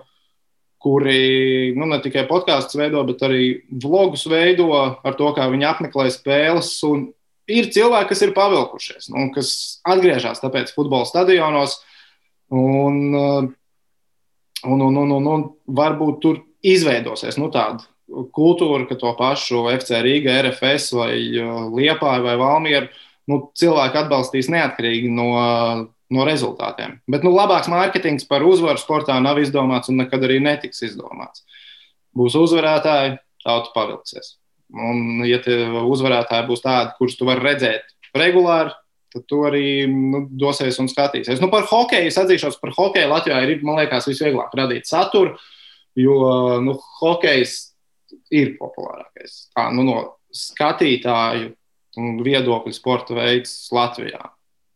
[0.82, 3.44] kuri nu, ne tikai podkāstus veido, bet arī
[3.82, 6.70] vlogus veido ar to, kā viņi apmeklē spēles.
[6.86, 7.08] Un
[7.50, 9.50] ir cilvēki, kas ir pavilkušies, nu, kas
[9.88, 11.80] atgriežas tāpēc futbola stadionos.
[12.54, 13.52] Un, un,
[14.64, 17.84] un, un, un, un varbūt tur izveidosies nu, tāda
[18.34, 21.12] kultūra, ka to pašu FC Rīga, RFS vai
[21.74, 22.88] Liepāja vai Valmiera
[23.28, 25.28] nu, cilvēki atbalstīs neatkarīgi no
[26.14, 26.98] no rezultātiem.
[27.10, 31.44] Bet nu, labāks mārketings par uzvaru sportā nav izdomāts un nekad arī netiks izdomāts.
[32.16, 34.36] Būs uzvarētāji, tauta pavilksies.
[34.72, 35.40] Un, ja
[35.84, 38.74] uzvarētāji būs tādi, kurus tu vari redzēt regulāri,
[39.12, 41.40] tad tu arī nu, dosies un skatīsies.
[41.40, 45.36] Nu, par hokeju es atzīšos, par hokeju Latvijā ir, man liekas, visvieglāk radīt saturu,
[45.96, 46.18] jo
[46.64, 47.56] nu, hokejs
[48.34, 49.46] ir populārākais.
[49.56, 50.02] Tā, nu, no
[50.34, 51.54] skatītāju
[52.24, 54.20] viedokļu sporta veids Latvijā.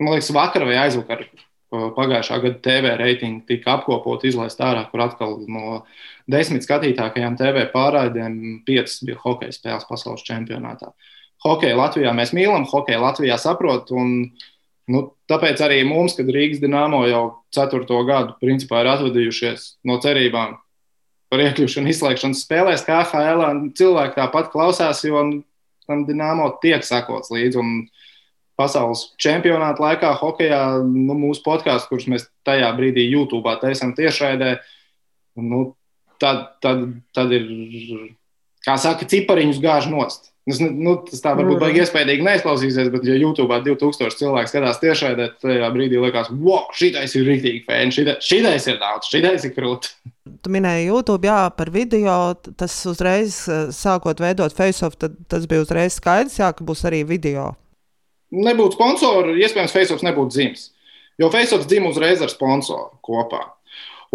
[0.02, 1.24] Man liekas, vakar vai aizvakar
[1.72, 5.82] pagājušā gada TV reitingi tika apkopoti, izlaist ārā, kur atkal no
[6.30, 8.34] desmit skatītākajām TV pārraidēm
[8.66, 10.90] piecas bija hokeja spēles pasaules čempionātā.
[11.42, 13.90] Hokeju Latvijā mēs mīlam, hokeju Latvijā saprot.
[13.96, 14.28] Un,
[14.92, 17.22] nu, tāpēc arī mums, kad Rīgas dīnāmo jau
[17.54, 20.58] ceturto gadu principā ir atvadījušies no cerībām
[21.32, 25.24] par iekļūšanu izslēgšanas spēlēs, kā HL, cilvēki tāpat klausās, jo
[25.88, 27.64] tam dīnāmo tiek sakots līdzi.
[28.58, 34.56] Pasaules čempionāta laikā hokeja, nu, mūsu podkāsts, kurus mēs tajā brīdī YouTube taisām tiešraidē,
[35.40, 35.62] nu,
[36.20, 36.84] tad, tad,
[37.16, 37.48] tad ir,
[38.66, 40.28] kā saka, cipariņus gāž nost.
[40.42, 41.62] Es, nu, tas tā varbūt mm.
[41.62, 46.66] baigi iespējīgi neizklausīsies, bet, ja YouTube 2000 cilvēku skatās tiešraidē, tad tajā brīdī liekas, wow,
[46.74, 49.94] šitais ir rīktīgi fēni, šitais, šitais ir daudz, šitais ir krūti.
[50.42, 52.18] Tu minēji YouTube, jā, par video.
[52.58, 53.38] Tas uzreiz,
[53.78, 57.52] sākot veidot face-off, tas bija uzreiz skaidrs, jā, ka būs arī video
[58.32, 60.70] nebūtu sponsoru, iespējams, Facebook nebūtu dzimis.
[61.20, 63.44] Jo Facebook dzimta uzreiz ar sponsoru kopā.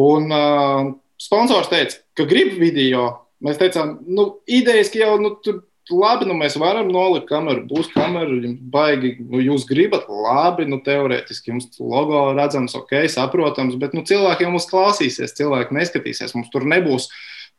[0.02, 3.10] Un uh, sponsors teica, ka grib video.
[3.44, 5.62] Mēs teicām, nu, idejas, ka jau nu, tur
[5.94, 11.54] labi, nu, mēs varam nolikt kameru, būs kamera, baigi, nu, jūs gribat, labi, nu, teorētiski
[11.54, 16.66] jums logo redzams, ok, saprotams, bet nu, cilvēki jau mums klausīsies, cilvēki neskatīsies, mums tur
[16.68, 17.08] nebūs.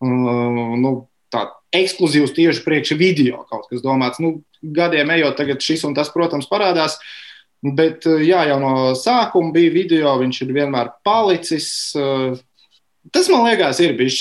[0.03, 0.93] Uh, nu,
[1.33, 4.21] tā ekskluzīvs tieši priekš video kaut kas domāts.
[4.23, 6.99] Nu, gadiem ejot, tagad šis un tas, protams, parādās.
[7.63, 11.71] Bet jā, jau no sākuma bija video, viņš ir vienmēr palicis.
[13.09, 14.21] Tas man liekas, ir bijis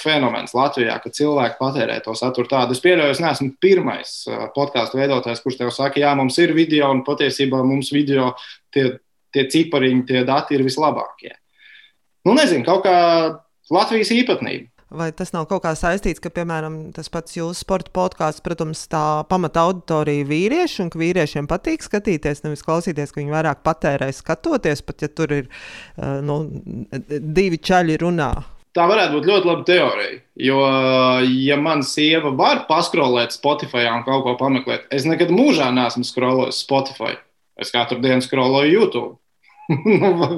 [0.00, 2.74] fenomens Latvijā, ka cilvēki patērē to saturu tādu.
[2.74, 4.16] Es pieļauju, es neesmu pirmais
[4.56, 8.32] podkāstu veidotājs, kurš tev saka, jā, mums ir video, un patiesībā mums video
[8.74, 8.96] tie,
[9.34, 11.36] tie cipariņi, tie dati ir vislabākie.
[12.26, 12.96] Nu, nezinu, kaut kā
[13.72, 14.71] Latvijas īpatnība.
[14.92, 19.22] Vai tas nav kaut kā saistīts, ka, piemēram, tas pats jūsu sporta podkāsts, protams, tā
[19.30, 24.84] pamata auditorija vīrieši, un ka vīriešiem patīk skatīties, nevis klausīties, ka viņi vairāk patērē skatoties,
[24.84, 25.48] pat ja tur ir
[26.26, 26.42] nu,
[27.08, 28.32] divi čaļi runā.
[28.72, 30.20] Tā varētu būt ļoti laba teorija.
[30.40, 30.60] Jo,
[31.28, 36.62] ja mana sieva var paskrolēt Spotify un kaut ko pameklēt, es nekad mūžā neesmu skrolojis
[36.64, 37.18] Spotify.
[37.60, 39.16] Es katru dienu skroloju YouTube.
[40.02, 40.28] nu,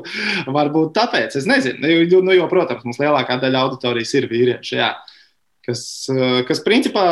[0.55, 1.81] varbūt tāpēc, es nezinu.
[1.83, 4.90] Nu, nu, jo, protams, mums lielākā daļa auditorijas ir vīrieši, jā,
[5.66, 5.85] kas,
[6.49, 7.07] kas principā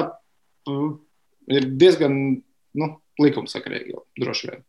[1.52, 2.18] ir diezgan
[2.78, 4.64] nu, likumsakarīgi, droši vien.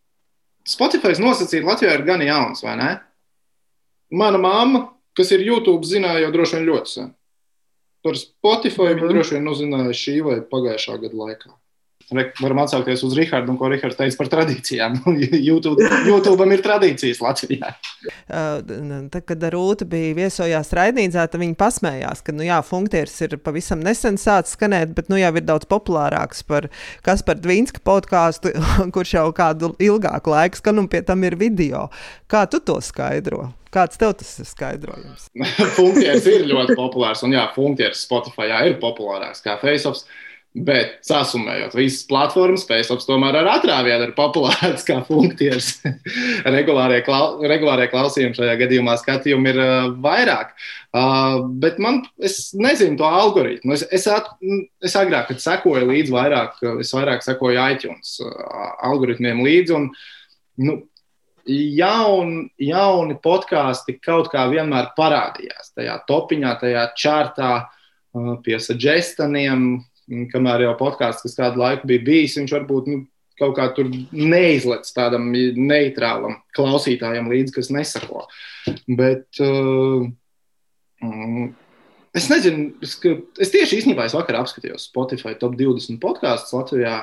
[0.67, 2.91] Spotify nosacīt Latvijā ir gan jauns, vai ne?
[4.13, 4.85] Mana mamma,
[5.17, 7.11] kas ir YouTube, zināja jau droši vien ļoti sen.
[8.03, 8.95] Par Spotify mm -hmm.
[8.95, 9.13] viņa mhm.
[9.13, 11.51] droši vien uzzināja šī vai pagājušā gada laikā.
[12.11, 14.99] Varam atsaukties uz Rahardu un ko Rahards teica par tradīcijām.
[15.49, 17.71] YouTube, YouTube ir tradīcijas Latvijā.
[18.27, 23.83] Tad, kad Rūta bija viesojās raidījumā, tad viņa pasmējās, ka nu, jā, funkcijas ir pavisam
[23.85, 26.69] nesen sācis skanēt, bet nu, jau ir daudz populārāks par
[27.05, 28.53] Kasparu Dvīnska podkāstu,
[28.95, 31.87] kurš jau kādu ilgāku laiku skan un pie tam ir video.
[32.31, 33.51] Kā tu to skaidro?
[33.73, 35.31] Kāds tev tas ir skaidrojums?
[35.79, 40.05] funkcijas ir ļoti populārs, un jā, funkcijas Spotify jā, ir populārāks kā FaceOffs.
[40.53, 45.79] Bet sasumējot visas platformas, Facebook tomēr ar atrāvienu ir populārs kā funkcijas.
[46.55, 50.51] regulārie, klau, regulārie klausījumi šajā gadījumā skatījumi ir uh, vairāk.
[50.93, 53.73] Uh, bet man, es nezinu to algoritmu.
[53.73, 54.29] Es, es, at,
[54.85, 59.73] es agrāk, kad sekoju līdzi vairāk, es vairāk sekoju iTunes uh, algoritmiem līdzi.
[59.79, 59.87] Un,
[60.69, 60.75] nu,
[61.49, 69.65] jaun, jauni podkāsti kaut kā vienmēr parādījās tajā topiņā, tajā čārtā, uh, pie suggestioniem
[70.31, 72.99] kamēr jau podkāsts, kas kādu laiku bija bijis, viņš varbūt nu,
[73.39, 78.27] kaut kā tur neizlec tādam neitrālam klausītājam līdzi, kas nesako.
[78.87, 80.05] Bet uh,
[82.13, 82.97] es nezinu, es,
[83.41, 86.97] es tieši īstenībā es vakar apskatījos Spotify top 20 podkāstus Latvijā.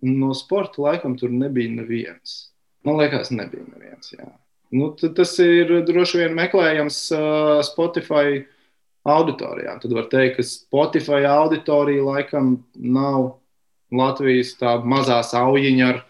[0.00, 2.46] No sporta laikam tur nebija neviens.
[2.88, 4.14] Man liekas, nebija neviens.
[4.14, 4.30] Jā.
[4.72, 8.48] Nu, tas ir droši vien meklējams uh, Spotify uh,
[9.08, 9.76] auditorijā.
[9.80, 13.36] Tad var teikt, ka Spotify auditorija laikam nav
[13.90, 16.02] Latvijas tā mazā aujiņa ar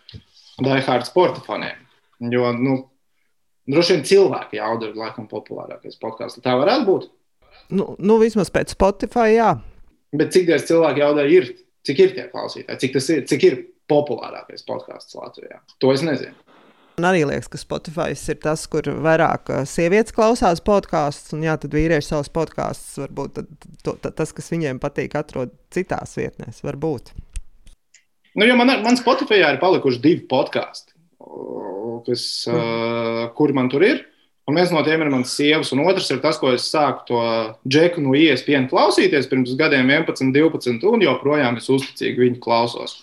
[0.64, 1.78] daihārdu sporta faniem.
[2.32, 2.76] Jo, nu,
[3.70, 6.42] droši vien cilvēki jauda ir laikam populārākais podkāsts.
[6.44, 7.08] Tā varētu būt.
[7.70, 9.54] Nu, nu, vismaz pēc Spotify, jā.
[10.16, 11.52] Bet cik daudz cilvēku jautā ir?
[11.86, 12.80] Cik ir tie klausītāji?
[12.82, 13.22] Cik tas ir?
[13.30, 15.62] Cik ir populārākais podkāsts Latvijā?
[15.80, 16.34] To es nezinu.
[17.00, 21.54] Man arī liekas, ka Spotify ir tas, kur vairāk uh, sievietes klausās podkāstus, un jā,
[21.56, 23.48] tad vīrieši savus podkāstus varbūt tad,
[23.80, 26.60] to, tad, tas, kas viņiem patīk, atrod citās vietnēs.
[26.66, 27.14] Varbūt.
[28.36, 30.92] Nu, man, man Spotify ir palikuši divi podkāsti,
[32.04, 32.60] kas, mm.
[32.60, 34.04] uh, kuri man tur ir.
[34.50, 37.20] Un viens no tiem ir mans sievas, un otrs ir tas, ko es sāku to
[37.64, 43.00] džeku no ISPN klausīties pirms gadiem, 11, 12, un joprojām es uzticīgi viņu klausos.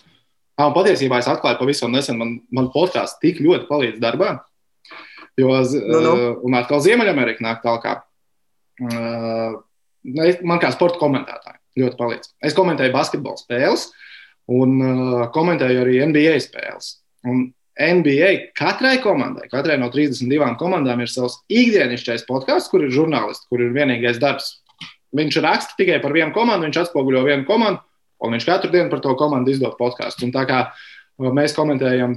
[0.58, 4.34] Un patiesībā es atklāju pavisam nesen, man, man podkāsts tik ļoti palīdz darbā.
[5.38, 6.12] Jo, nu, nu.
[6.12, 8.02] Uh, un atkal Ziemeļamerika nāk tālāk.
[8.82, 9.60] Uh,
[10.42, 12.32] man kā sporta komentētājai ļoti palīdz.
[12.42, 13.86] Es komentēju basketbola spēles
[14.50, 16.96] un uh, komentēju arī NBA spēles.
[17.28, 23.46] Un NBA katrai komandai, katrai no 32 komandām ir savs ikdienišķais podkāsts, kur ir žurnālisti,
[23.46, 24.56] kur ir vienīgais darbs.
[25.14, 27.84] Viņš raksta tikai par vienu komandu, viņš atspoguļo vienu komandu
[28.24, 30.26] Un viņš katru dienu par to komandu izdod podkāstu.
[30.26, 30.86] Un tā kā uh,
[31.18, 32.16] mēs komentējam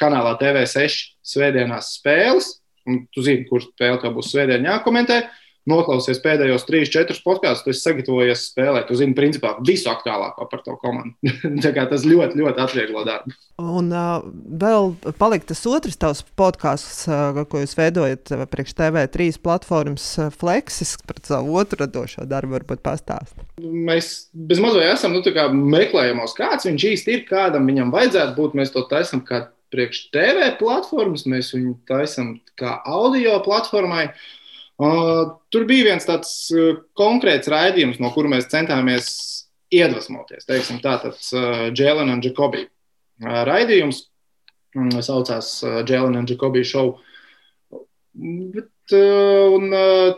[0.00, 2.54] kanālā TV6 svētdienās spēles,
[2.88, 5.22] un tu zini, kurš spēle būs svētdien jākomentē,
[5.68, 8.88] noklausies pēdējos trīs, četrus podkāstus, tu esi sagatavojies spēlēt.
[8.88, 11.14] Tu zini, principā, visu aktuālāko par to komandu.
[11.92, 13.34] tas ļoti, ļoti atvieglo darbu.
[13.58, 14.22] Un uh,
[14.62, 20.32] vēl palika tas otrs tavs podkāsts, uh, ko jūs veidojat uh, priekš TV3 platformas uh,
[20.34, 23.44] Flexis par savu otru radošo darbu, varbūt pastāstīt.
[23.58, 25.22] Mēs bezmazliet esam nu,
[25.74, 28.58] meklējamos, kāds viņš īsti ir, kādam viņam vajadzētu būt.
[28.58, 34.08] Mēs to taisām kā priekš TV platformas, mēs viņu taisām kā audio platformai.
[34.08, 34.37] Uh,
[34.78, 39.08] tur bija viens tāds uh, konkrēts raidījums, no kura mēs centāmies
[39.74, 40.46] iedvesmoties.
[40.48, 44.04] Teiksim, tā tāds uh, Jēlina un Jakobija uh, raidījums.
[44.76, 46.98] Um, saucās Jēlina un Jakobija show.
[48.18, 49.68] Bet, un,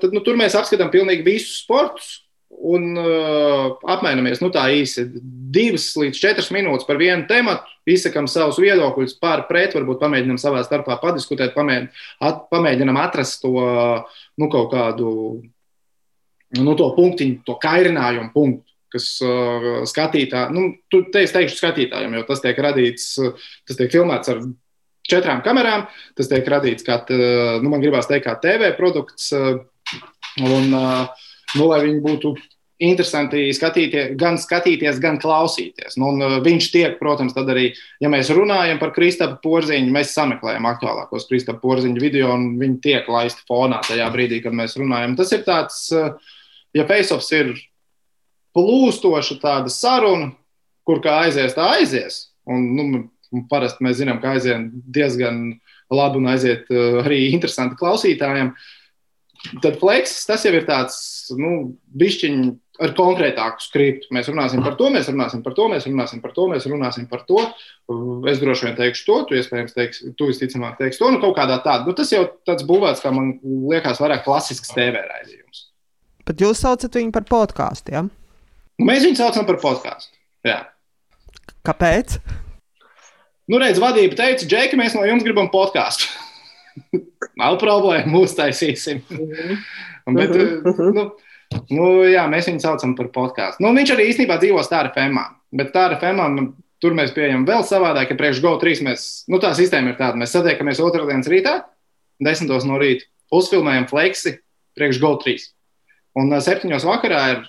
[0.01, 2.11] tad, nu, tur mēs apskatām pilnīgi visus sportus
[2.51, 5.07] un uh, apmainamies nu, tā īsi
[5.55, 10.63] divas līdz četras minūtes par vienu tematu, izsakām savus viedokļus par pret, varbūt pamēģinām savā
[10.67, 15.13] starpā padiskutēt, pamēģinām, at, pamēģinām atrast to nu, kaut kādu
[16.59, 18.67] nu, to punktiņu, to kairinājumu punktu.
[18.91, 23.13] Kas uh, skatītājiem, nu, tu te es teikšu skatītājiem, jo tas tiek radīts,
[23.69, 24.41] tas tiek filmēts ar
[25.07, 25.85] četrām kamerām,
[26.19, 29.31] tas tiek radīts kā, nu, man gribās teikt, kā TV produkts.
[30.43, 32.35] Un, uh, nu, lai viņi būtu
[32.81, 35.99] interesanti skatīties, gan skatīties, gan klausīties.
[36.01, 37.69] Nu, uh, viņš tiek, protams, tad arī,
[38.01, 43.11] ja mēs runājam par Kristapā porziņu, mēs sameklējam aktuālākos Kristapā porziņu video, un viņi tiek
[43.13, 45.19] laisti fonā tajā brīdī, kad mēs runājam.
[45.21, 46.17] Tas ir tāds, uh,
[46.77, 47.55] ja Faceoffs ir
[48.57, 50.33] plūstoša tāda saruna,
[50.89, 52.25] kur kā aizies, tā aizies.
[52.51, 53.05] Un, nu,
[53.53, 55.53] parasti mēs zinām, ka aiziet diezgan
[55.93, 58.55] labi un aiziet uh, arī interesanti klausītājiem.
[58.57, 58.77] Uh,
[59.65, 60.99] Tad fleksis tas jau ir tāds,
[61.39, 62.51] nu, bišķiņš
[62.81, 64.09] ar konkrētāku skriptu.
[64.15, 67.25] Mēs runāsim par to, mēs runāsim par to, mēs runāsim par to, mēs runāsim par
[67.29, 67.43] to.
[68.31, 71.61] Es droši vien teikšu to, tu iespējams teiksi, tu visticamāk teiksi to, nu, kaut kādā
[71.65, 71.85] tādā.
[71.89, 73.35] Nu, tas jau tāds būvēts, kā man
[73.73, 75.67] liekas, vairāk klasisks TV raidījums.
[76.29, 78.05] Bet jūs saucat viņu par podkāstu, jā?
[78.05, 78.17] Ja?
[78.81, 80.15] Mēs viņu saucam par podkāstu.
[80.47, 80.63] Jā.
[81.67, 82.17] Kāpēc?
[83.51, 86.09] Nu, redz, vadība teica, Džeki, mēs no jums gribam podkāstu.
[87.41, 89.03] Nav problēma, uztaisīsim.
[89.11, 89.61] Mhm.
[90.17, 90.97] Bet, mhm.
[90.97, 91.05] nu,
[91.75, 93.65] nu, jā, mēs viņu saucam par podkāstu.
[93.65, 95.29] Nu, viņš arī īstenībā dzīvo Stāra Femā.
[95.55, 96.27] Bet Stāra Femā
[96.81, 100.33] tur mēs pieejam vēl savādāk, ka priekš GO3 mēs, nu, tā sistēma ir tāda, mēs
[100.35, 101.57] satiekamies otrdienas rītā,
[102.25, 104.39] desmitos no rīta, uzfilmējam fleksi
[104.79, 105.37] priekš GO3.
[106.21, 107.43] Un septiņos vakarā ir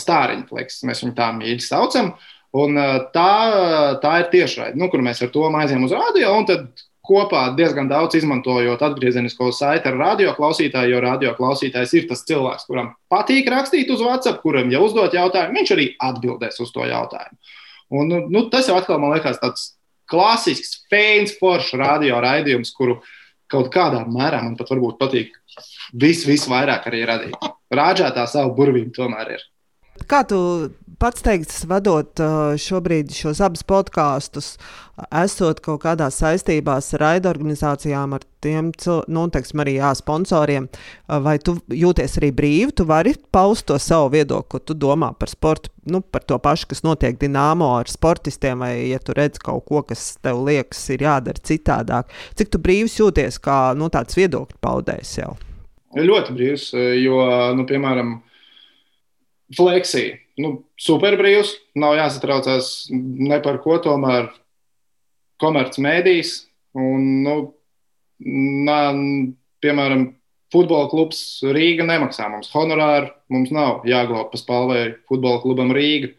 [0.00, 2.14] stāriņa fleks, mēs viņu tā mīļi saucam.
[2.54, 2.78] Un
[3.10, 3.30] tā,
[3.98, 7.88] tā ir tiešraide, nu, kur mēs ar to aizjām uz radio, un tad kopā diezgan
[7.90, 14.02] daudz izmantojot atgriezenisko saiti ar radioklausītāju, jo radioklausītājs ir tas cilvēks, kuram patīk rakstīt uz
[14.04, 17.38] WhatsApp, kuram jau uzdot jautājumu, viņš arī atbildēs uz to jautājumu.
[17.94, 19.74] Un, nu, tas jau atkal man liekas tāds
[20.10, 22.98] klasisks, fēns, foršs radio raidījums, kuru
[23.50, 25.36] kaut kādā mērā man pat varbūt patīk
[25.92, 27.50] vis, visvairāk arī radīt.
[27.74, 29.44] Rāžā tā savu burvību tomēr ir.
[30.10, 30.38] Kā tu
[31.00, 32.20] pats teiksi, vadot
[32.60, 34.54] šobrīd šos abus podkāstus,
[35.10, 38.70] esot kaut kādā saistībās ar raidorganizācijām, ar tiem,
[39.12, 40.68] nu, teiksim, arī jā, sponsoriem,
[41.26, 45.32] vai tu jūties arī brīvi, tu vari paust to savu viedokli, ko tu domā par
[45.32, 49.66] sportu, nu, par to pašu, kas notiek Dienāmo ar sportistiem, vai ja tu redz kaut
[49.68, 52.12] ko, kas tev liekas, ir jādara citādāk.
[52.38, 55.34] Cik tu brīvs jūties kā nu, tāds viedokļu paudējs jau?
[55.94, 57.18] Ļoti brīvs, jo,
[57.54, 58.16] nu, piemēram,
[59.56, 60.18] Fleksija.
[60.40, 64.28] Nu, superbrīvs, nav jāsatraucās ne par ko, tomēr
[65.42, 66.42] komercmedijas.
[66.74, 67.36] Un, nu,
[68.66, 68.80] nā,
[69.62, 70.08] piemēram,
[70.54, 73.12] futbola klubs Rīga nemaksā mums honorāru.
[73.32, 76.14] Mums nav jāglābj pa spēlēju futbola klubam Rīga.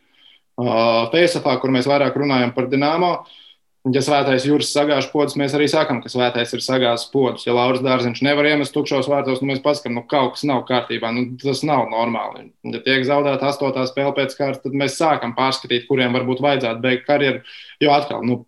[0.55, 3.44] Uh, Feisafā, kur mēs vairāk runājam par Dienāmo, uh,
[3.93, 7.43] Ja svētais jūras sagāž podus, mēs arī sakām, ka svētais ir sagāzis podus.
[7.45, 11.11] Ja Lauris Dārziņš nevar iemest tukšos vārtos, nu mēs paskatām, nu kaut kas nav kārtībā.
[11.13, 12.47] Nu, tas nav normāli.
[12.73, 17.05] Ja tiek zaudēta astotā spēle pēc kārtas, tad mēs sākam pārskatīt, kuriem varbūt vajadzētu beigt
[17.05, 17.43] karjeru.
[17.83, 18.39] Jo atkal, nu,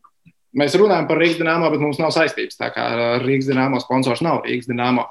[0.58, 2.58] mēs runājam par Rīgas dīnāmo, bet mums nav saistības.
[2.58, 2.90] Tā kā
[3.22, 5.06] Rīgas dīnāmo sponsors nav Rīgas dīnāmo.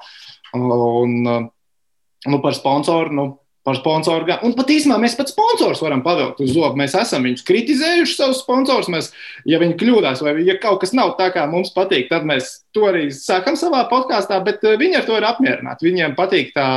[0.59, 3.29] Un, nu, par sponsoru, nu,
[3.67, 4.37] par sponsoru.
[4.47, 6.79] Un pat īstenībā mēs pat sponsors varam pavilkt uz zobu.
[6.79, 8.87] Mēs esam viņus kritizējuši, savus sponsors.
[8.93, 9.11] Mēs,
[9.49, 12.87] ja viņi kļūdās vai ja kaut kas nav tā, kā mums patīk, tad mēs to
[12.87, 15.89] arī sakam savā podkāstā, bet eh, viņi ar to ir apmierināti.
[15.89, 16.67] Viņiem patīk tā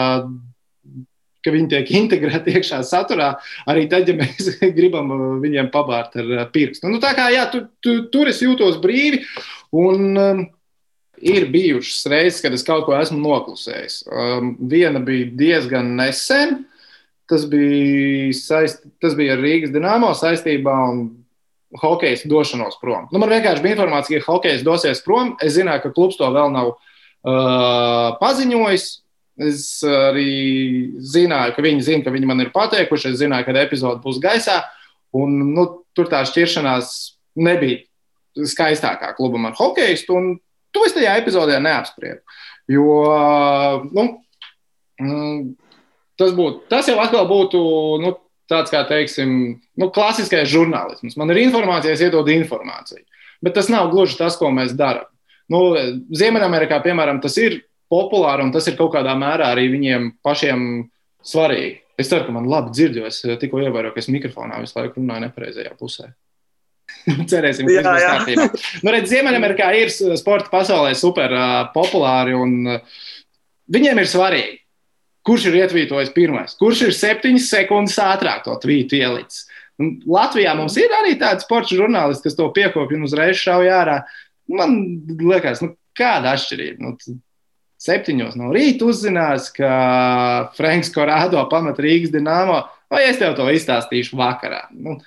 [1.41, 3.33] ka viņi tiek integrēti iekšā saturā,
[3.71, 6.91] arī tad, ja mēs gribam eh, viņiem pabārt ar eh, pirkstu.
[6.91, 9.23] Nu, tā kā jā, tu, tu, tur es jūtos brīvi.
[9.79, 10.43] Un, um,
[11.21, 14.01] ir bijušas reizes, kad es kaut ko esmu noklusējis.
[14.11, 16.65] Um, viena bija diezgan nesen,
[17.31, 21.05] Tas bija, saist, tas bija ar Rīgas dīnāmo saistībā un
[21.79, 23.07] hokeja došanos prom.
[23.13, 25.37] Nu, man vienkārši bija informācija, ka hokejs dosies prom.
[25.43, 28.89] Es zināju, ka klubs to vēl nav uh, paziņojis.
[29.41, 30.33] Es arī
[31.01, 33.15] zināju, ka viņi zina, ka viņi man ir pateikuši.
[33.15, 34.59] Es zināju, ka epizode būs gaisā.
[35.17, 35.67] Un, nu,
[35.97, 36.91] tur tā šķiršanās
[37.41, 37.85] nebija
[38.51, 40.19] skaistākā klubam ar hokeistu.
[40.75, 42.21] To es tajā epizodē neapspriedu.
[42.71, 42.91] Jo
[43.91, 44.05] nu,
[45.03, 45.41] mm,
[46.21, 47.61] tas, būtu, tas jau atkal būtu
[48.03, 48.15] nu,
[48.51, 49.33] tāds, kā teiksim,
[49.81, 51.17] nu, klasiskais žurnālisms.
[51.21, 53.05] Man ir informācija, es iedodu informāciju.
[53.45, 55.09] Bet tas nav gluži tas, ko mēs darām.
[55.51, 55.73] Nu,
[56.15, 60.67] Ziemeļamerikā, piemēram, tas ir populāri un tas ir kaut kādā mērā arī viņiem pašiem
[61.27, 61.81] svarīgi.
[62.01, 65.01] Es ceru, ka man labi dzird, jo es tikko ievēroju, ka es mikrofonā visu laiku
[65.01, 66.13] runāju nepareizajā pusē.
[67.31, 68.47] Cerēsim, ka tas būs kārtībā.
[68.85, 73.03] Nu, redz, Ziemeļamerikā ir sporta pasaulē super uh, populāri un uh,
[73.75, 74.60] viņiem ir svarīgi
[75.27, 76.57] Kurš ir ietvītojis pirmais?
[76.61, 79.47] Kurš ir septiņas sekundes ātrāk to tvītu ielicis?
[79.81, 83.99] Un Latvijā mums ir arī tādi sporta žurnālisti, kas to piekopja un uzreiz šauj ārā.
[84.51, 84.79] Man
[85.21, 86.85] liekas, nu, kāda atšķirība.
[86.85, 87.21] Nu,
[87.81, 89.71] septiņos no rīta uzzinās, ka
[90.57, 92.59] Franks Korādo pamet Rīgas dīnāmo,
[92.93, 94.67] vai es tev to izstāstīšu vakarā.
[94.77, 94.99] Nu,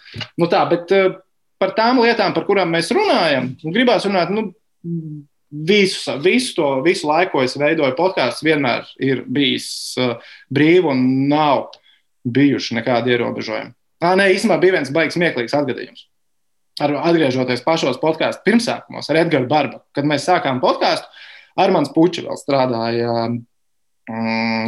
[0.42, 1.20] nu tā, bet uh,
[1.62, 4.34] par tām lietām, par kurām mēs runājam, gribās runāt.
[4.34, 4.50] Nu,
[5.54, 9.68] visu, visu to visu laiku, ko es veidoju podkāstu, vienmēr ir bijis
[10.02, 10.16] uh,
[10.54, 11.70] brīvi un nav
[12.24, 13.74] bijuši nekādi ierobežojumi.
[14.04, 16.08] Tā nē, īstenībā bija viens baigs smieklīgs atgadījums.
[16.82, 21.06] Ar, atgriežoties pašos podkāstu pirmsākumos ar Edgars Barbu, kad mēs sākām podkāstu,
[21.62, 23.38] Armāns Puķis vēl strādāja um,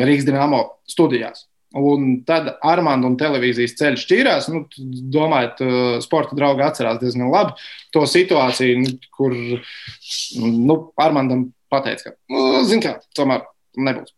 [0.06, 1.48] Rīgas dīnāmo studijās.
[1.76, 4.48] Un tad Armānda un televīzijas ceļš šķīrās.
[4.54, 4.64] Nu,
[5.12, 5.60] domājot,
[6.06, 7.58] sporta draugi atcerās diezgan labi
[7.96, 13.44] to situāciju, nu, kur nu, Armāndam pateica, ka, nu, zini, kā, tomēr
[13.76, 14.16] nebūs.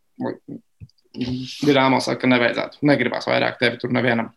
[1.18, 2.84] Dīnāmo saka, ka nevajadzētu.
[2.86, 4.30] Negribās vairāk tevi tur nevienam.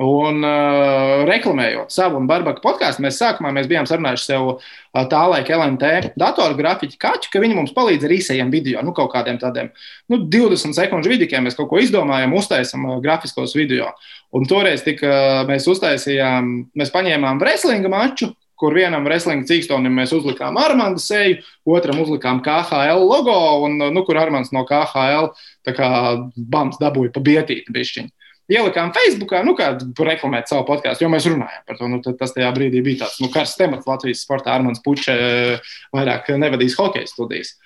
[0.00, 4.60] Un uh, reklamējot savu un Barbaku podkāstu, mēs sākumā mēs bijām sarunājuši sev uh,
[5.10, 9.10] tā laika LMT datoru grafiķu kaķu, ka viņi mums palīdz ar īsajiem video, nu kaut
[9.12, 9.68] kādiem tādiem
[10.08, 11.44] nu, 20 sekundžu vidikiem.
[11.44, 13.90] Mēs kaut ko izdomājam, uztaisam uh, grafiskos video.
[14.32, 20.56] Un toreiz tika, mēs uztaisījām, mēs paņēmām wrestlinga maču, kur vienam wrestlinga cīkstonim mēs uzlikām
[20.56, 23.36] Armānda seju, otram uzlikām KHL logo,
[23.66, 25.34] un nu, kur Armāns no KHL
[26.48, 31.66] bams dabūja pa bietīti bišķiņu ielikām Facebookā, nu, kā reklamēt savu podkāstu, jo mēs runājam
[31.68, 31.90] par to.
[31.90, 34.56] Nu, tas tajā brīdī bija tāds nu, karsts temats Latvijas sportā.
[34.56, 37.56] Armāns Puķa eh, vairāk nevadīs hokeja studijas.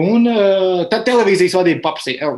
[0.00, 2.32] Un uh, tad televīzijas vadība paprasīja,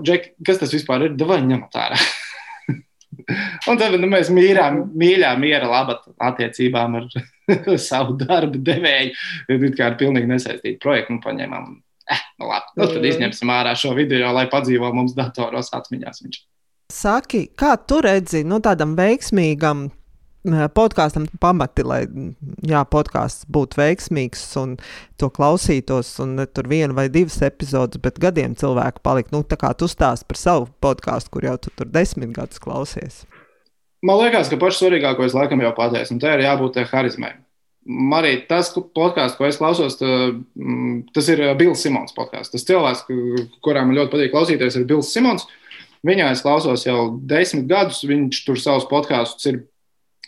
[0.44, 1.14] kas tas vispār ir?
[1.24, 1.96] Vai ņemt ārā?
[3.70, 5.96] un tad nu, mēs mīļām, mīļām miera laba
[6.28, 7.08] attiecībām ar
[7.88, 9.16] savu darbu devēju.
[9.54, 11.72] Ir kā ar pilnīgi nesaistītu projektu, nu, paņēmām.
[12.12, 16.22] Eh, nu, labi, nu, tad izņemsim ārā šo video, lai padzīvo mums datoros atmiņās.
[16.26, 16.42] Viņš.
[16.92, 19.88] Saki, kā tu redzi, nu, tādam veiksmīgam
[20.46, 22.04] podkāstam pamati, lai
[22.66, 24.76] jā, podkāsts būtu veiksmīgs un
[25.18, 29.32] to klausītos, un ne tur viena vai divas epizodes, bet gadiem cilvēku palikt.
[29.34, 33.24] Nu, tā kā tu stāst par savu podkāstu, kur jau tu tur desmit gadus klausies.
[34.06, 37.34] Man liekas, ka pašu svarīgāko es laikam jau pateicu, un tā ir jābūt harizmai.
[38.14, 40.08] Arī tas podkāsts, ko es klausos, tā,
[41.14, 42.54] tas ir Bills Simons podkāsts.
[42.54, 43.06] Tas cilvēks,
[43.66, 45.46] kurām ļoti patīk klausīties, ir Bills Simons.
[46.06, 48.04] Viņā es klausos jau desmit gadus.
[48.06, 49.62] Viņš tur savus podkāstus ir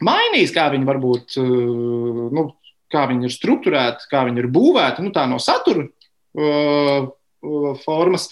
[0.04, 2.48] mainījis, kā viņi varbūt, uh, nu,
[2.92, 8.28] kā viņi ir strukturēti, kā viņi ir būvēti, nu, tā no satura uh, uh, formas.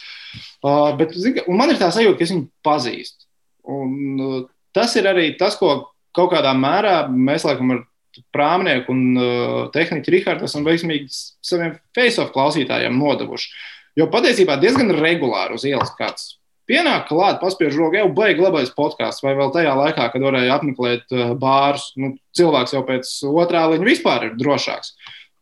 [0.64, 3.28] Uh, bet zin, man ir tā sajūta, ka es viņu pazīstu.
[3.76, 3.92] Un,
[4.22, 4.40] uh,
[4.76, 7.84] tas ir arī tas, ko kaut kādā mērā mēs laikam ar
[8.32, 11.10] prāmnieku un uh, tehniku Rihardu esam veiksmīgi
[11.44, 13.52] saviem face-off klausītājiem nodevuši.
[13.96, 16.36] Jo patiesībā diezgan regulāri uz ielas kāds
[16.66, 21.12] Pienāk klāt, paspiež roku, jau beigas labais podkāsts, vai vēl tajā laikā, kad varēja apmeklēt
[21.14, 21.92] uh, bārus.
[21.94, 24.96] Nu, cilvēks jau pēc otrā līņa vispār ir drošāks.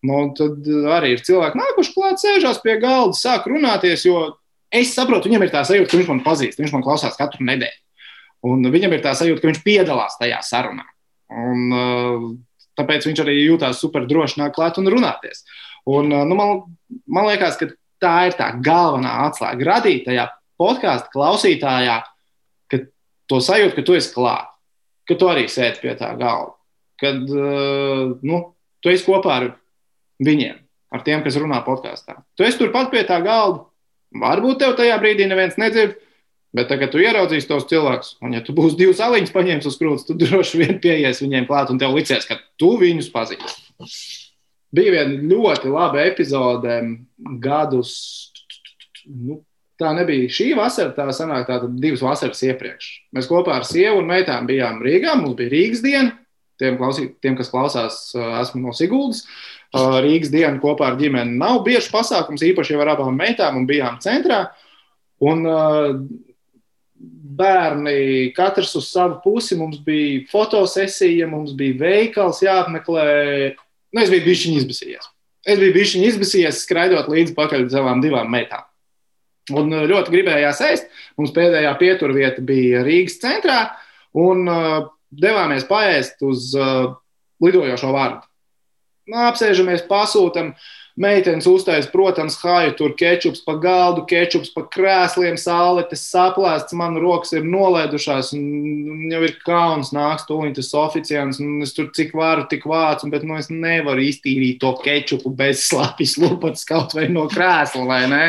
[0.05, 0.69] Nu, tad
[0.99, 4.35] arī ir cilvēki nākuši klāt, sēžās pie galda, sāk runāties, jo
[4.69, 7.81] es saprotu, viņam ir tā sajūta, ka viņš man pazīst, viņš man klausās katru nedēļu.
[8.45, 10.85] Un viņam ir tā sajūta, ka viņš piedalās tajā sarunā.
[11.33, 12.27] Un, uh,
[12.77, 15.47] tāpēc viņš arī jūtās super droši nāk klāt un runāties.
[15.89, 16.63] Un, nu, man,
[17.09, 17.73] man liekas, ka
[18.05, 20.29] tā ir tā galvenā atslēga radīt tajā
[20.65, 22.01] podkāstu klausītājā,
[22.73, 22.81] ka
[23.31, 24.49] to sajūtu, ka tu esi klāt,
[25.09, 26.55] ka tu arī sēdi pie tā galda,
[27.01, 28.41] kad uh, nu,
[28.81, 29.51] tu esi kopā ar
[30.25, 30.57] viņiem,
[30.95, 32.21] ar tiem, kas runā podkāstā.
[32.39, 33.67] Tu esi turpat pie tā galda.
[34.15, 35.97] Varbūt tev tajā brīdī neviens nedzird,
[36.55, 40.07] bet tagad tu ieraudzīsi tos cilvēkus, un ja tu būsi divas aliņas paņēmis uz krūts,
[40.07, 43.91] tad droši vien pieies viņiem klāt, un tev liksies, ka tu viņus pazīsti.
[44.75, 46.79] Bija viena ļoti laba epizode
[47.43, 47.97] gadus,
[49.07, 49.41] nu,
[49.81, 52.91] Tā nebija šī vasara, tā sanāk tā divas vasaras iepriekš.
[53.17, 55.17] Mēs kopā ar sievu un meitām bijām Rīgā.
[55.19, 56.13] Mums bija Rīgas diena.
[56.63, 59.25] Tiem, klausī, tiem kas klausās, esmu no Siguldas.
[59.75, 63.99] Rīgas diena kopā ar ģimeni nav bieži pasākums, īpaši jau ar abām meitām, un bijām
[64.05, 64.45] centrā.
[65.25, 65.43] Un,
[67.35, 69.57] bērni, katrs uz savu pusi.
[69.59, 73.09] Mums bija fotosesija, mums bija veikals jāapmeklē.
[73.95, 75.11] Nu, es biju bijis izbēsījies.
[75.45, 78.65] Es biju bijis izbēsījies, skraidot līdzi pakaļ savām divām meitām.
[79.53, 80.87] Un uh, ļoti gribējās ēst.
[81.21, 83.59] Mums pēdējā pieturvieta bija Rīgas centrā,
[84.17, 86.95] un uh, devāmies paēst uz uh,
[87.45, 88.25] lidojošo vārdu.
[89.11, 90.55] Nu, apsēžamies, pasūtām.
[90.95, 97.35] Meitenes uztaisīja, protams, haju, tur kečups pa galdu, kečups pa krēsliem, sāletes saplēsts, man rokas
[97.35, 102.47] ir nolēdušās, un jau ir kauns, nāks tūlīt tas oficiāls, un es tur cik varu,
[102.47, 107.27] tik vācu, bet nu, es nevaru iztīrīt to kečupu bez slapjas lupatas kaut vai no
[107.33, 108.25] krēsla, vai ne?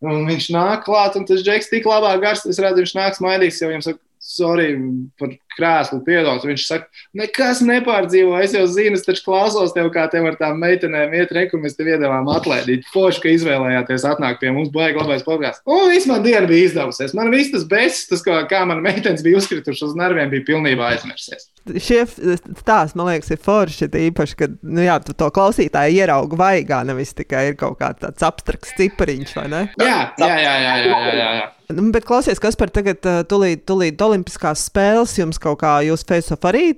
[0.00, 3.58] Un viņš nāk klāt, un tas džeks tik labā garš, es redzu, viņš nāks maidīgs,
[3.60, 4.72] jau viņam saka, sorry
[5.18, 6.44] par krēslu piedot.
[6.46, 10.60] Viņš saka, nekas nepārdzīvo, es jau zinu, es taču klausos tev, kā tev ar tām
[10.62, 12.86] meitenēm iet reku, mēs tev iedavām atlēdīt.
[12.94, 15.64] Forši, ka izvēlējāties atnākt pie mums, baigi labais podkāsts.
[15.68, 17.14] Un viss man diena bija izdevusies.
[17.18, 20.92] Man viss tas besis, tas, kā, kā man meitenes bija uzkritušas uz nerviem, bija pilnībā
[20.94, 21.50] aizmirsies.
[21.76, 23.90] Šie stāsti, man liekas, ir forši.
[24.10, 28.76] Īpaši, kad nu, jā, tu to klausītāju ieraugi vaigā, nevis tikai ir kaut kāds abstrakts
[28.78, 29.64] cipariņš, vai ne?
[29.76, 30.58] Jā, jā, jā.
[30.64, 31.48] jā, jā, jā, jā.
[31.76, 36.46] Nu, bet klausies, kas par tagad, tūlīt, tūlīt Olimpiskās spēles, jums kaut kā, jūs face-off
[36.48, 36.72] arī,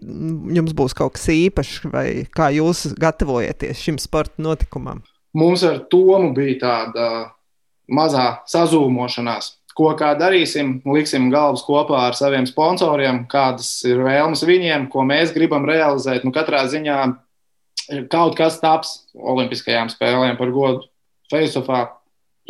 [0.53, 5.03] jums būs kaut kas īpašs, vai kā jūs gatavojaties šim sporta notikumam?
[5.39, 7.09] Mums ar Tomu bija tāda
[7.93, 9.57] mazā sazūmošanās.
[9.73, 15.33] Ko kā darīsim, liksim galvas kopā ar saviem sponsoriem, kādas ir vēlmes viņiem, ko mēs
[15.33, 16.27] gribam realizēt.
[16.27, 16.99] Nu, katrā ziņā
[18.13, 20.85] kaut kas taps Olimpiskajām spēlēm par godu
[21.33, 21.87] face-offā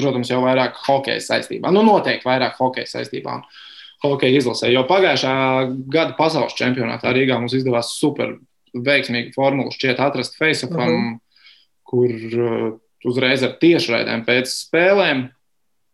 [0.00, 1.72] protams, jau vairāk hokeja saistībā.
[1.74, 3.44] Nu, noteikti vairāk hokeja saistībā un
[4.02, 4.70] hokeja izlasē.
[4.72, 5.34] Jo pagājušā
[5.92, 8.36] gada pasaules čempionātā Rīgā mums izdevās super
[8.72, 11.12] veiksmīgi formulu šķiet atrast Faceupam, uh mhm.
[11.12, 11.20] -huh.
[11.84, 12.68] kur uh,
[13.04, 15.26] uzreiz ar tiešraidēm pēc spēlēm,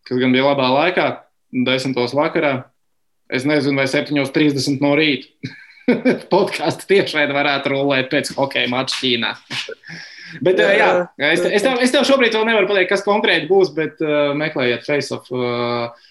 [0.07, 1.07] kas gan bija labā laikā,
[1.65, 2.63] desmitos vakarā.
[3.29, 5.27] Es nezinu, vai 7.30 no rīta
[6.33, 9.35] podkāstu tiešraidi varētu rulēt pēc hokeja mača Ķīnā.
[10.45, 10.89] Bet, jā, jā,
[11.31, 14.85] es, es, tev, es tev šobrīd vēl nevaru pateikt, kas konkrēti būs, bet uh, meklējiet
[14.85, 16.09] FaceOff uh,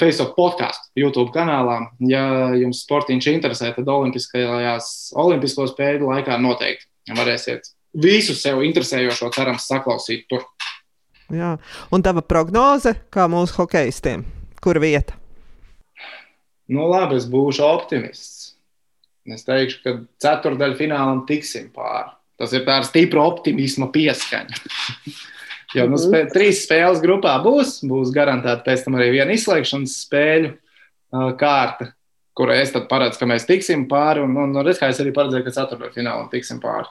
[0.00, 1.80] face podkāstu YouTube kanālā.
[2.10, 2.26] Ja
[2.58, 10.26] jums sportiņš interesē, tad Olimpiskajās, Olimpisko spēļu laikā noteikti varēsiet visu sev interesējošo cerams saklausīt
[10.30, 10.44] tur.
[11.32, 11.56] Jā.
[11.90, 14.22] Un tava prognoze, kā mūsu hokeistiem,
[14.62, 15.16] kur vieta?
[16.70, 18.52] Nu, labi, es būšu optimists.
[19.26, 22.12] Es teikšu, ka ceturdaļu finālam tiksim pāri.
[22.36, 24.60] Tas ir tāds stipra optimisma pieskaņa.
[25.78, 30.52] jo nu, spē, trīs spēles grupā būs, būs garantēta pēc tam arī viena izslēgšanas spēļu
[30.52, 31.90] uh, kārta,
[32.36, 34.24] kurai es paredzu, ka mēs tiksim pāri.
[34.26, 36.88] Un, un, un es arī paredzēju, ka ceturtajā finālā tiksim pāri.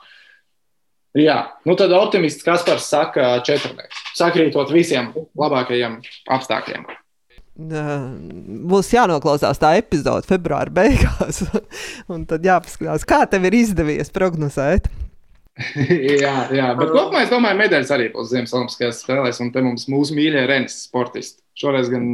[1.15, 4.01] Jā, nu tad optimists Kaspars saka četrnieks.
[4.17, 6.01] Sakrītot visiem labākajiem
[6.35, 6.83] apstākļiem.
[7.55, 11.45] Būs jānoklausās tā epizode februāra beigās,
[12.11, 14.89] un tad jāpaskatās, kā tev ir izdevies prognozēt.
[16.25, 20.17] jā, jā, bet kopumā es domāju, medaļas arī būs Ziemassvētku spēlēs, un te mums mūsu
[20.17, 21.39] mīļie renes sportisti.
[21.55, 22.09] Šoreiz gan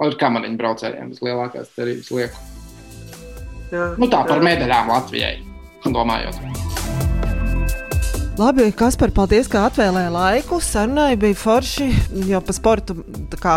[0.00, 2.46] ar kamaniņu braucējiem vislielākās cerības lieku.
[3.74, 5.36] Jā, nu tā par medaļām Latvijai
[5.84, 6.83] domājot.
[8.34, 10.56] Labi, Kaspar, paldies, ka atvēlēji laiku.
[10.58, 11.84] Sarunai bija forši,
[12.26, 12.96] jo par sportu,
[13.38, 13.52] kā,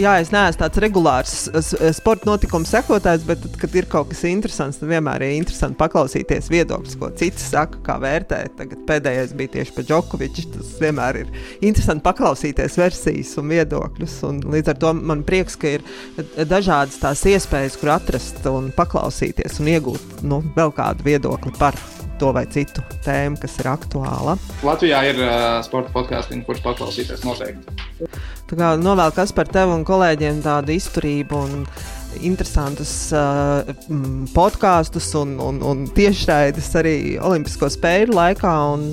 [0.00, 1.34] jā, es neesmu tāds regulārs
[1.98, 6.48] sporta notikumu sekotājs, bet, tad, kad ir kaut kas interesants, tad vienmēr ir interesanti paklausīties
[6.54, 8.38] viedokļus, ko citi saka, kā vērtē.
[8.56, 10.46] Tagad pēdējais bija tieši par Džokoviču.
[10.54, 14.14] Tas vienmēr ir interesanti paklausīties versijas un viedokļus.
[14.30, 15.84] Un līdz ar to man prieks, ka ir
[16.48, 22.03] dažādas tās iespējas, kur atrast un paklausīties un iegūt nu, vēl kādu viedokli par to
[22.34, 24.36] vai citu tēmu, kas ir aktuāla.
[24.64, 27.74] Latvijā ir uh, sporta podkāstiem, kurš paklausīties noteikti.
[28.50, 31.66] Tā kā novēl kas par tevi un kolēģiem tādu izturību un
[32.22, 33.66] interesantus uh,
[34.34, 38.54] podkāstus un, un, un tiešraides arī Olimpisko spēļu laikā.
[38.76, 38.90] Un,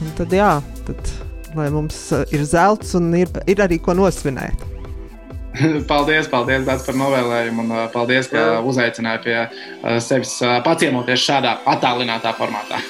[0.00, 0.54] un tad, jā,
[0.88, 1.14] tad,
[1.58, 4.68] lai mums ir zelts un ir, ir arī ko nosvinēt.
[5.90, 11.28] paldies, paldies Dārts, par novēlējumu un uh, paldies, ka uzaicināji pie uh, sevis uh, paciemoties
[11.28, 12.80] šādā attālinātā formātā.